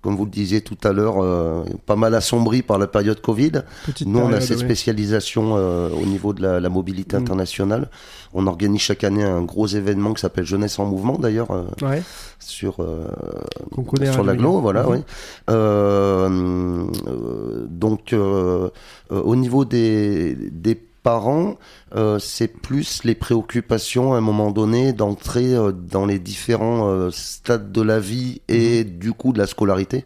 [0.00, 3.50] comme vous le disiez tout à l'heure, euh, pas mal assombri par la période Covid.
[3.84, 7.20] Petite Nous, on a cette spécialisation euh, au niveau de la, la mobilité Mm.
[7.22, 7.90] internationale.
[8.32, 12.00] On organise chaque année un gros événement qui s'appelle Jeunesse en Mouvement, d'ailleurs, euh, Ouais.
[12.38, 12.76] sur,
[14.12, 14.90] sur l'aglo, voilà, Mhm.
[14.92, 14.98] oui.
[17.70, 18.14] Donc,
[19.10, 21.56] au niveau des, des parents,
[21.94, 27.10] euh, c'est plus les préoccupations à un moment donné d'entrer euh, dans les différents euh,
[27.10, 28.98] stades de la vie et Mhm.
[28.98, 30.04] du coup de la scolarité.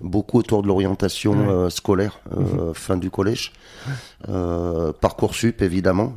[0.00, 1.48] Beaucoup autour de l'orientation Ouais.
[1.48, 2.72] euh, scolaire, Mhm.
[2.74, 3.52] fin du collège.
[5.00, 6.12] Parcoursup, évidemment.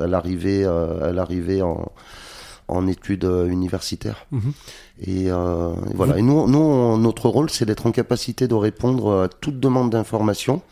[0.00, 1.90] À l'arrivée à l'arrivée en,
[2.68, 4.26] en études universitaires.
[4.30, 4.52] Mhm.
[5.06, 6.18] Et et voilà.
[6.18, 9.90] Et nous, nous on- notre rôle, c'est d'être en capacité de répondre à toute demande
[9.90, 10.62] d'information,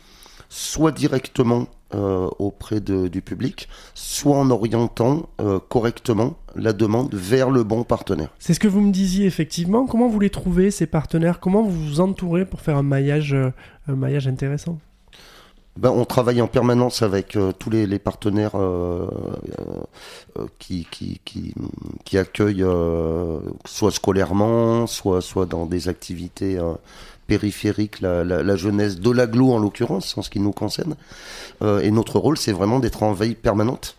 [0.49, 7.49] soit directement euh, auprès de- du public, soit en orientant euh, correctement la demande vers
[7.49, 8.29] le bon partenaire.
[8.39, 9.85] C'est ce que vous me disiez effectivement.
[9.85, 11.39] Comment vous les trouvez ces partenaires?
[11.39, 13.51] Comment vous vous entourez pour faire un maillage, euh,
[13.87, 14.77] un maillage intéressant?
[15.77, 19.07] Ben, on travaille en permanence avec euh, tous les, les partenaires euh,
[19.59, 19.63] euh,
[20.39, 21.53] euh, qui, qui, qui,
[22.03, 22.65] qui accueillent
[23.65, 26.59] soit scolairement, soit, soit dans des activités
[27.27, 30.95] périphériques, la, jeunesse de l'aglo en l'occurrence, en ce qui nous concerne.
[31.61, 33.95] Euh, et notre rôle, c'est vraiment d'être en veille permanente.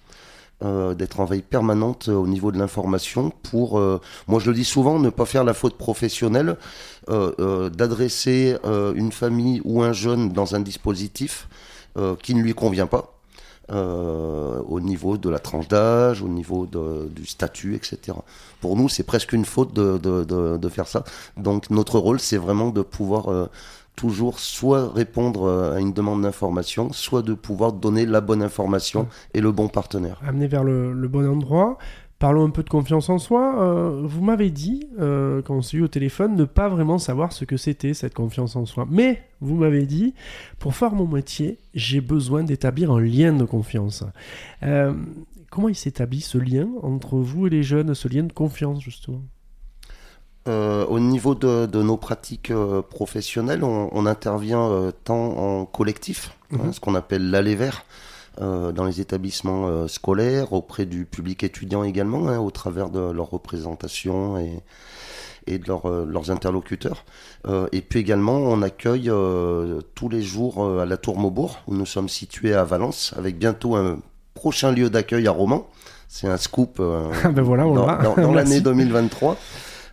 [0.64, 3.80] euh, d'être en veille permanente euh, au niveau de l'information pour,
[4.26, 6.56] moi je le dis souvent, ne pas faire la faute professionnelle
[7.08, 11.48] d'adresser une famille ou un jeune dans un dispositif
[12.22, 13.17] qui ne lui convient pas.
[13.70, 18.16] Euh, au niveau de la tranche d'âge, au niveau de- du statut, etc.
[18.60, 21.04] Pour nous, c'est presque une faute de, de, de, de faire ça.
[21.36, 23.46] Donc notre rôle, c'est vraiment de pouvoir euh,
[23.96, 29.08] toujours soit répondre euh, à une demande d'information, soit de pouvoir donner la bonne information
[29.34, 30.20] et le bon partenaire.
[30.26, 31.78] amener vers le, le bon endroit.
[32.18, 33.62] Parlons un peu de confiance en soi.
[33.62, 37.32] Euh, vous m'avez dit, euh, quand on s'est eu au téléphone, ne pas vraiment savoir
[37.32, 38.86] ce que c'était cette confiance en soi.
[38.90, 40.14] Mais vous m'avez dit,
[40.58, 44.02] pour faire mon métier, j'ai besoin d'établir un lien de confiance.
[44.64, 44.92] Euh,
[45.48, 49.22] comment il s'établit ce lien entre vous et les jeunes, ce lien de confiance justement?
[50.46, 52.50] Au niveau de, de nos pratiques
[52.88, 56.60] professionnelles, on, on intervient tant en collectif, Mhm.
[56.62, 57.84] hein, ce qu'on appelle l'aller vert,
[58.40, 63.10] euh, dans les établissements euh, scolaires, auprès du public étudiant également, hein, au travers de
[63.10, 64.60] leur représentation et,
[65.46, 67.04] et de leur, euh, leurs interlocuteurs.
[67.72, 69.10] Et puis également, on accueille
[69.94, 73.74] tous les jours à la Tour Maubourg, où nous sommes situés à Valence, avec bientôt
[73.74, 74.00] un
[74.34, 75.66] prochain lieu d'accueil à Romans.
[76.08, 76.82] C'est un scoop
[77.24, 79.38] Ah ben voilà, on dans, l'année 2023.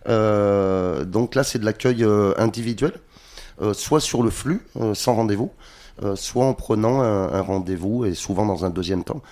[0.08, 2.92] Euh, donc là, c'est de l'accueil euh, individuel,
[3.60, 4.60] euh, soit sur le flux,
[4.94, 5.50] sans rendez-vous,
[6.16, 9.22] soit en prenant un, un rendez-vous et souvent dans un deuxième temps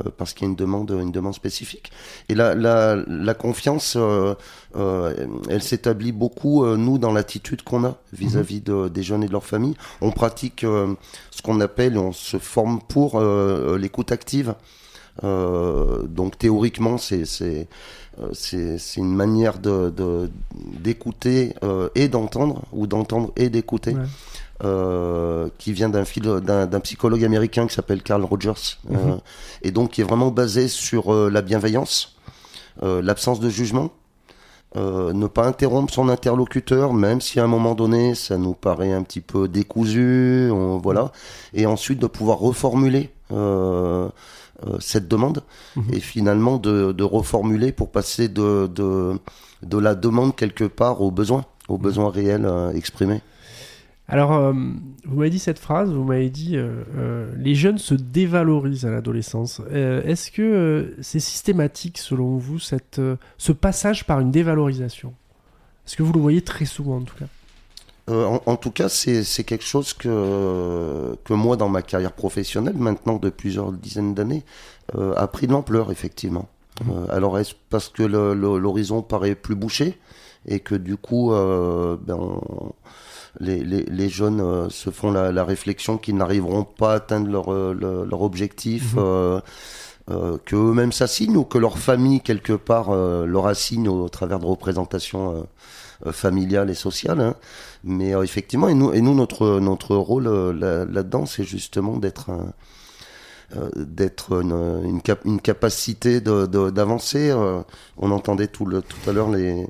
[0.00, 1.92] euh, parce qu'il y a une demande, une demande spécifique.
[2.30, 4.34] Et la, la, la confiance, euh,
[4.76, 9.26] euh, elle s'établit beaucoup, euh, nous, dans l'attitude qu'on a vis-à-vis de- des jeunes et
[9.26, 9.76] de leurs familles.
[10.00, 10.94] On pratique euh,
[11.30, 14.54] ce qu'on appelle, on se forme pour euh, l'écoute active.
[15.24, 17.24] Euh, donc théoriquement, c'est
[18.18, 23.94] euh, une manière de de- d'écouter euh, et d'entendre ou d'entendre et d'écouter.
[23.94, 24.00] Ouais.
[24.64, 28.52] Euh, qui vient d'un psychologue américain qui s'appelle Carl Rogers
[28.90, 29.18] euh, Mhm.
[29.62, 32.16] et donc qui est vraiment basé sur euh, la bienveillance,
[32.80, 33.90] l'absence de jugement,
[34.74, 39.02] ne pas interrompre son interlocuteur, même si à un moment donné ça nous paraît un
[39.02, 41.12] petit peu décousu, on- voilà,
[41.52, 43.10] et ensuite de pouvoir reformuler
[44.78, 45.42] cette demande
[45.92, 49.18] et finalement de, de reformuler pour passer de, de,
[49.62, 53.20] de la demande quelque part au besoin, au besoin réel exprimé.
[54.12, 57.94] Alors, euh, vous m'avez dit cette phrase, vous m'avez dit euh, euh, les jeunes se
[57.94, 59.62] dévalorisent à l'adolescence.
[59.72, 63.00] Euh, Est-ce que c'est systématique selon vous cette,
[63.38, 65.14] ce passage par une dévalorisation?
[65.86, 67.24] Est-ce que vous le voyez très souvent en tout cas?
[68.12, 73.16] En, en tout cas, c'est quelque chose que, que moi, dans ma carrière professionnelle, maintenant
[73.16, 74.42] de plusieurs dizaines d'années,
[74.94, 76.48] a pris de l'ampleur, effectivement.
[76.90, 79.98] Euh, alors, est-ce parce que l'horizon paraît plus bouché
[80.46, 82.72] et que du coup, ben, on-
[83.40, 87.28] les, les, les jeunes euh, se font la, la réflexion qu'ils n'arriveront pas à atteindre
[87.30, 89.02] leur, euh, leur, leur objectif, Mhm.
[89.02, 89.40] euh,
[90.44, 94.46] que eux-mêmes s'assignent ou que leur famille, quelque part, euh, leur assigne au travers de
[94.46, 95.46] représentations
[96.06, 97.20] euh, familiales et sociales.
[97.20, 97.34] hein.
[97.84, 100.28] Mais effectivement, et nous, et nous notre, notre rôle
[100.58, 102.30] là- là-dedans, c'est justement d'être
[103.76, 107.34] d'être une, une, cap- une capacité de- de- d'avancer.
[107.98, 109.66] on entendait tout, le, tout à l'heure les,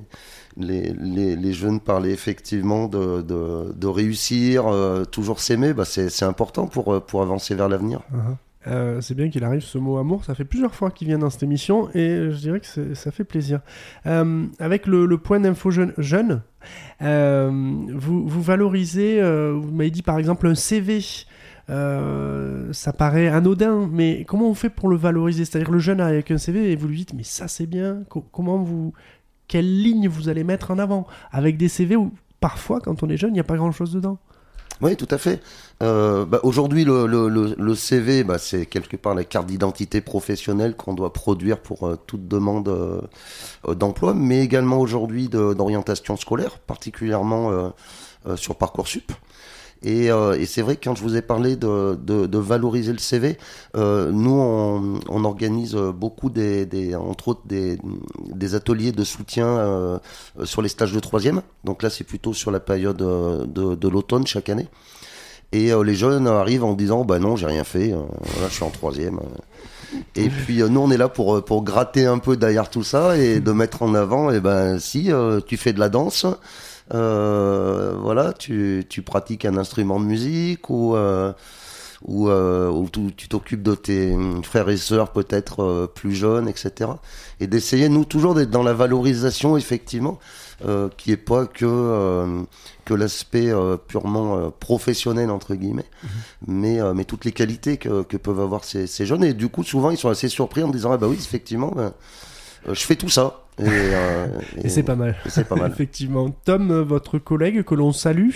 [0.57, 5.73] les, jeunes parler effectivement de, de, réussir, euh, toujours s'aimer.
[5.73, 8.01] Bah, c'est important pour, euh, pour avancer vers l'avenir.
[8.13, 8.35] Uh-huh.
[8.65, 11.29] Euh, c'est bien qu'il arrive ce mot amour, ça fait plusieurs fois qu'il vient dans
[11.29, 13.59] cette émission et je dirais que ça fait plaisir.
[14.05, 16.41] Avec le, point d'info jeune,
[17.01, 21.01] vous, vous valorisez, vous m'avez dit par exemple un CV.
[21.67, 25.43] Ça paraît anodin, mais comment on fait pour le valoriser?
[25.43, 28.03] C'est-à-dire le jeune avec un CV et vous lui dites mais ça c'est bien.
[28.07, 28.93] Co- comment vous,
[29.47, 33.17] quelle ligne vous allez mettre en avant avec des CV où parfois quand on est
[33.17, 34.17] jeune il n'y a pas grand-chose dedans.
[34.81, 35.41] Oui, tout à fait.
[35.81, 41.13] Euh, bah, Aujourd'hui, le, CV, bah, c'est quelque part la carte d'identité professionnelle qu'on doit
[41.13, 43.01] produire pour euh, toute demande euh,
[43.75, 47.71] d'emploi, mais également aujourd'hui d'orientation scolaire, particulièrement
[48.35, 49.11] sur Parcoursup.
[49.83, 52.93] Et, euh, et c'est vrai que quand je vous ai parlé de, de, de valoriser
[52.93, 53.37] le CV,
[53.75, 57.77] euh, nous on, on organise beaucoup des, des entre autres des,
[58.33, 59.97] des ateliers de soutien euh,
[60.39, 61.41] euh, sur les stages de troisième.
[61.65, 64.67] Donc là c'est plutôt sur la période euh, de, de l'automne chaque année.
[65.51, 68.53] Et euh, les jeunes arrivent en disant bah non j'ai rien fait, euh, voilà je
[68.53, 69.19] suis en troisième.
[69.19, 69.97] euh.
[70.15, 72.83] Et puis euh, nous on est là pour euh, pour gratter un peu derrière tout
[72.83, 76.25] ça et de mettre en avant et ben si euh, tu fais de la danse,
[76.25, 76.31] euh,
[76.89, 81.33] voilà tu tu pratiques un instrument de musique ou euh,
[82.05, 86.91] ou, euh, ou tu t'occupes de tes frères et sœurs peut-être euh, plus jeunes, etc.
[87.39, 90.19] Et d'essayer, nous, toujours d'être dans la valorisation, effectivement,
[90.65, 92.43] euh, qui est pas que, euh,
[92.85, 95.89] que l'aspect euh, purement euh, professionnel, entre guillemets,
[96.45, 99.23] mais, euh, mais toutes les qualités que, que peuvent avoir ces, ces jeunes.
[99.23, 101.93] Et du coup, souvent, ils sont assez surpris en disant, ah bah oui, effectivement, ben,
[102.67, 103.42] euh, je fais tout ça.
[103.59, 104.27] Et, euh,
[104.63, 105.15] Et, c'est pas mal.
[105.25, 105.71] et c'est pas mal.
[105.73, 106.29] Effectivement.
[106.45, 108.31] Tom, votre collègue que l'on salue,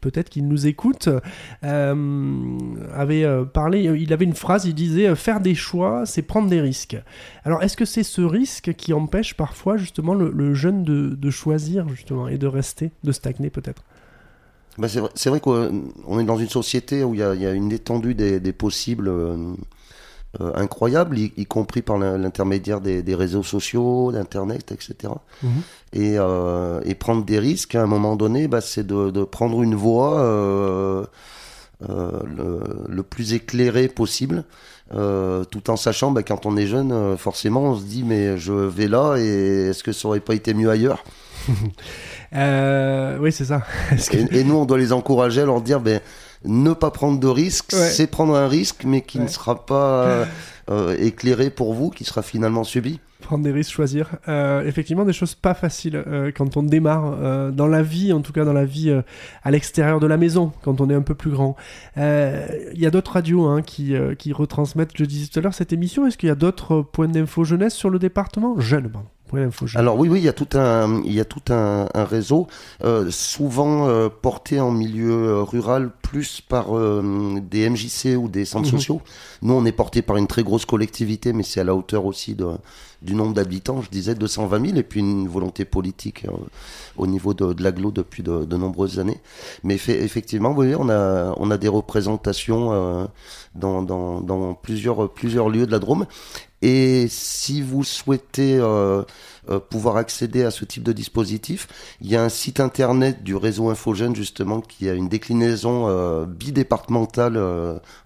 [0.00, 1.08] peut-être qu'il nous écoute,
[1.62, 2.58] euh,
[2.92, 6.60] avait euh, parlé, il avait une phrase, il disait Faire des choix, c'est prendre des
[6.60, 6.96] risques.
[7.44, 11.30] Alors, est-ce que c'est ce risque qui empêche parfois justement le, le jeune de, de
[11.30, 13.82] choisir justement et de rester, de stagner peut-être?
[14.78, 17.46] Bah, c'est vrai, vrai qu'on est dans une société où il y a, il y
[17.46, 19.54] a une étendue des, des possibles euh,
[20.40, 25.12] euh, incroyable, y, y compris par l'in- l'intermédiaire des, des réseaux sociaux, d'Internet, etc.
[25.42, 25.50] Mhm.
[25.92, 29.62] Et, euh, et prendre des risques, à un moment donné, bah, c'est de, de prendre
[29.62, 31.04] une voie euh,
[31.80, 34.44] le, le plus éclairée possible,
[34.90, 38.88] tout en sachant, bah, quand on est jeune, forcément, on se dit, mais je vais
[38.88, 41.02] là, et est-ce que ça aurait pas été mieux ailleurs?
[42.32, 43.62] Oui, c'est ça.
[44.30, 46.00] Et nous, on doit les encourager à leur dire, ben,
[46.46, 47.78] ne pas prendre de risques, Ouais.
[47.90, 49.24] c'est prendre un risque, mais qui Ouais.
[49.24, 50.24] ne sera pas euh,
[50.70, 53.00] euh, éclairé pour vous, qui sera finalement subi.
[53.20, 54.10] Prendre des risques, choisir.
[54.28, 58.32] Euh, effectivement, des choses pas faciles euh, quand on démarre dans la vie, en tout
[58.32, 58.94] cas dans la vie
[59.42, 61.56] à l'extérieur de la maison, quand on est un peu plus grand.
[61.96, 65.72] Il y a d'autres radios hein, qui, qui retransmettent, je disais tout à l'heure, cette
[65.72, 66.06] émission.
[66.06, 68.60] Est-ce qu'il y a d'autres points d'info jeunesse sur le département?
[68.60, 69.08] Jeune, pardon.
[69.78, 72.46] Alors oui, oui, il y a tout un, il y a tout un, un réseau,
[72.84, 78.44] euh, souvent euh, porté en milieu euh, rural, plus par euh, des MJC ou des
[78.44, 78.78] centres Mhm.
[78.78, 79.00] sociaux.
[79.42, 82.34] Nous, on est porté par une très grosse collectivité, mais c'est à la hauteur aussi
[82.34, 82.46] de,
[83.02, 83.82] du nombre d'habitants.
[83.82, 86.26] Je disais 220 000, et puis une volonté politique
[86.96, 89.20] au niveau de, de l'agglo depuis de, de nombreuses années.
[89.64, 93.08] Mais fait- effectivement, oui, on a, on a des représentations
[93.54, 96.06] dans, dans, dans plusieurs, plusieurs lieux de la Drôme.
[96.62, 99.02] Et si vous souhaitez euh,
[99.50, 101.68] euh, pouvoir accéder à ce type de dispositif,
[102.00, 106.24] il y a un site internet du réseau Infogène justement qui a une déclinaison euh,
[106.24, 107.38] bidépartementale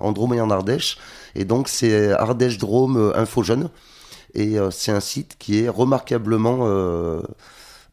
[0.01, 0.99] en Drôme et en Ardèche.
[1.35, 3.71] Et donc c'est Ardèche Drôme Infogène.
[4.35, 6.61] Et c'est un site qui est remarquablement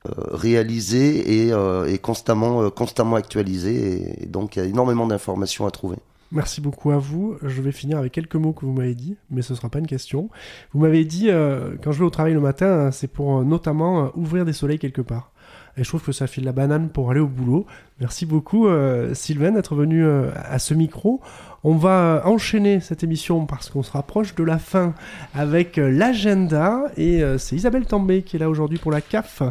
[0.05, 4.23] réalisé et, constamment, actualisé.
[4.23, 5.97] Et donc il y a énormément d'informations à trouver.
[6.31, 7.37] Merci beaucoup à vous.
[7.41, 9.79] Je vais finir avec quelques mots que vous m'avez dit, mais ce ne sera pas
[9.79, 10.29] une question.
[10.73, 13.43] Vous m'avez dit, euh, quand je vais au travail le matin, hein, c'est pour euh,
[13.43, 15.31] notamment euh, ouvrir des soleils quelque part.
[15.77, 17.65] Et je trouve que ça file la banane pour aller au boulot.
[17.99, 21.21] Merci beaucoup, euh, Sylvain, d'être venu euh, à ce micro.
[21.63, 24.93] On va euh, enchaîner cette émission parce qu'on se rapproche de la fin
[25.33, 26.85] avec euh, l'agenda.
[26.97, 29.41] Et euh, c'est Isabelle Tambay qui est là aujourd'hui pour la CAF.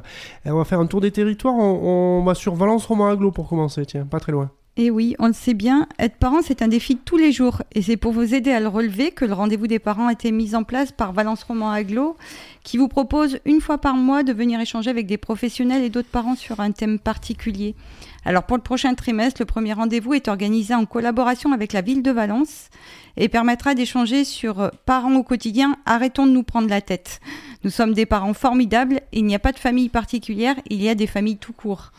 [0.44, 1.54] Et on va faire un tour des territoires.
[1.54, 4.50] On, va sur Valence-Roman-Aglo pour commencer, tiens, pas très loin.
[4.78, 7.62] Et oui, on le sait bien, être parent, c'est un défi de tous les jours.
[7.72, 10.32] Et c'est pour vous aider à le relever que le rendez-vous des parents a été
[10.32, 12.18] mis en place par Valence Roman Aglo,
[12.62, 16.10] qui vous propose une fois par mois de venir échanger avec des professionnels et d'autres
[16.10, 17.74] parents sur un thème particulier.
[18.26, 22.02] Alors pour le prochain trimestre, le premier rendez-vous est organisé en collaboration avec la ville
[22.02, 22.68] de Valence
[23.16, 27.20] et permettra d'échanger sur euh, parents au quotidien, arrêtons de nous prendre la tête.
[27.64, 30.94] Nous sommes des parents formidables, il n'y a pas de famille particulière, il y a
[30.94, 31.92] des familles tout court.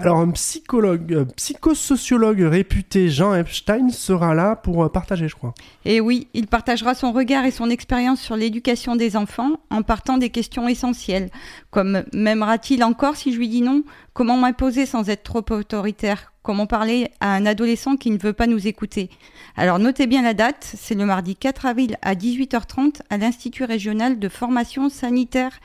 [0.00, 5.52] Alors, un psychologue, psychosociologue réputé, Jean Epstein, sera là pour euh, partager, je crois.
[5.84, 10.16] Et oui, il partagera son regard et son expérience sur l'éducation des enfants en partant
[10.16, 11.28] des questions essentielles,
[11.70, 13.82] comme m'aimera-t-il encore si je lui dis non?
[14.14, 16.32] Comment m'imposer sans être trop autoritaire?
[16.42, 19.10] Comment parler à un adolescent qui ne veut pas nous écouter?
[19.54, 24.18] Alors notez bien la date, c'est le mardi 4 avril à 18h30 à l'Institut régional
[24.18, 25.60] de formation sanitaire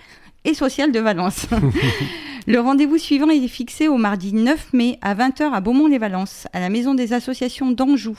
[0.45, 1.47] et sociale de Valence.
[2.47, 6.69] Le rendez-vous suivant est fixé au mardi 9 mai à 20h à Beaumont-les-Valences, à la
[6.69, 8.15] Maison des associations d'Anjou.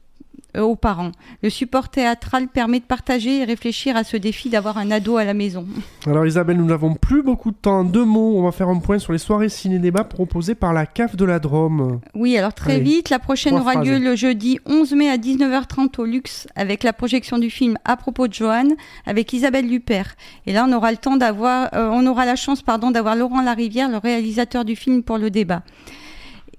[0.62, 1.12] aux parents.
[1.44, 5.24] Le support théâtral permet de partager et réfléchir à ce défi d'avoir un ado à
[5.26, 5.66] la maison.
[6.06, 7.84] Alors Isabelle, nous n'avons plus beaucoup de temps.
[7.84, 11.16] Deux mots, on va faire un point sur les soirées ciné-débat proposées par la CAF
[11.16, 12.00] de la Drôme.
[12.14, 13.88] Oui, alors très Allez, vite, la prochaine aura phrases.
[13.88, 17.98] lieu le jeudi 11 mai à 19h30 au Luxe avec la projection du film À
[17.98, 18.74] propos de Joanne
[19.06, 20.16] avec Isabelle Luppert.
[20.46, 23.42] Et là, on aura le temps d'avoir, euh, on aura la chance, pardon, d'avoir Laurent
[23.42, 25.64] Larivière, le réalisateur du film, pour le débat.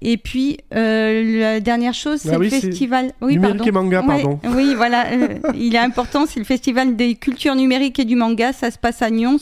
[0.01, 3.13] Et puis, euh, la dernière chose, c'est Ah le oui, c'est festival.
[3.19, 4.39] numérique et manga, Ouais, pardon.
[4.55, 5.07] Oui, voilà.
[5.11, 8.53] euh, il est important, c'est le festival des cultures numériques et du manga.
[8.53, 9.37] Ça se passe à Nyons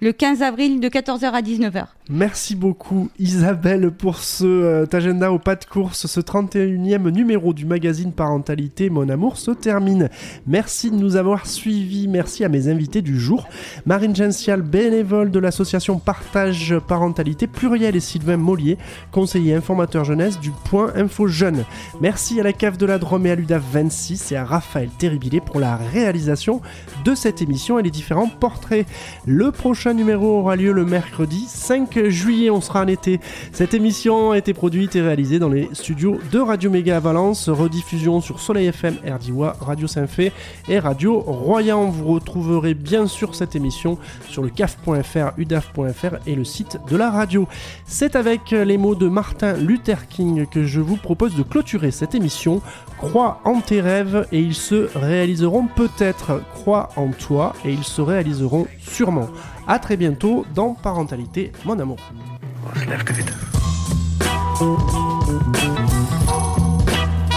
[0.00, 1.84] le 15 avril de 14h à 19h.
[2.12, 6.08] Merci beaucoup Isabelle pour ce euh, agenda au pas de course.
[6.08, 10.08] Ce 31e numéro du magazine Parentalité Mon Amour se termine.
[10.44, 12.08] Merci de nous avoir suivis.
[12.08, 13.46] Merci à mes invités du jour.
[13.86, 18.76] Marine Gential, bénévole de l'association Partage Parentalité Pluriel et Sylvain Mollier,
[19.12, 21.64] conseiller informateur jeunesse du Point Info Jeune.
[22.00, 25.40] Merci à la cave de la Drôme et à l'UDAF 26 et à Raphaël Terribilé
[25.40, 26.60] pour la réalisation
[27.04, 28.84] de cette émission et les différents portraits.
[29.26, 33.20] Le prochain numéro aura lieu le mercredi 5 juillet, on sera en été.
[33.52, 37.48] Cette émission a été produite et réalisée dans les studios de Radio Méga à Valence,
[37.48, 40.32] rediffusion sur Soleil FM, RDIWA, Radio Saint-Fé
[40.68, 41.86] et Radio Royan.
[41.90, 43.98] Vous retrouverez bien sûr cette émission
[44.28, 47.46] sur le caf.fr, udaf.fr et le site de la radio.
[47.84, 52.14] C'est avec les mots de Martin Luther King que je vous propose de clôturer cette
[52.14, 52.62] émission.
[52.98, 56.42] Crois en tes rêves et ils se réaliseront peut-être.
[56.54, 59.28] Crois en toi et ils se réaliseront sûrement.
[59.66, 61.98] A très bientôt dans Parentalité, mon amour.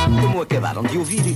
[0.06, 1.36] Como é que acabaram de ouvir?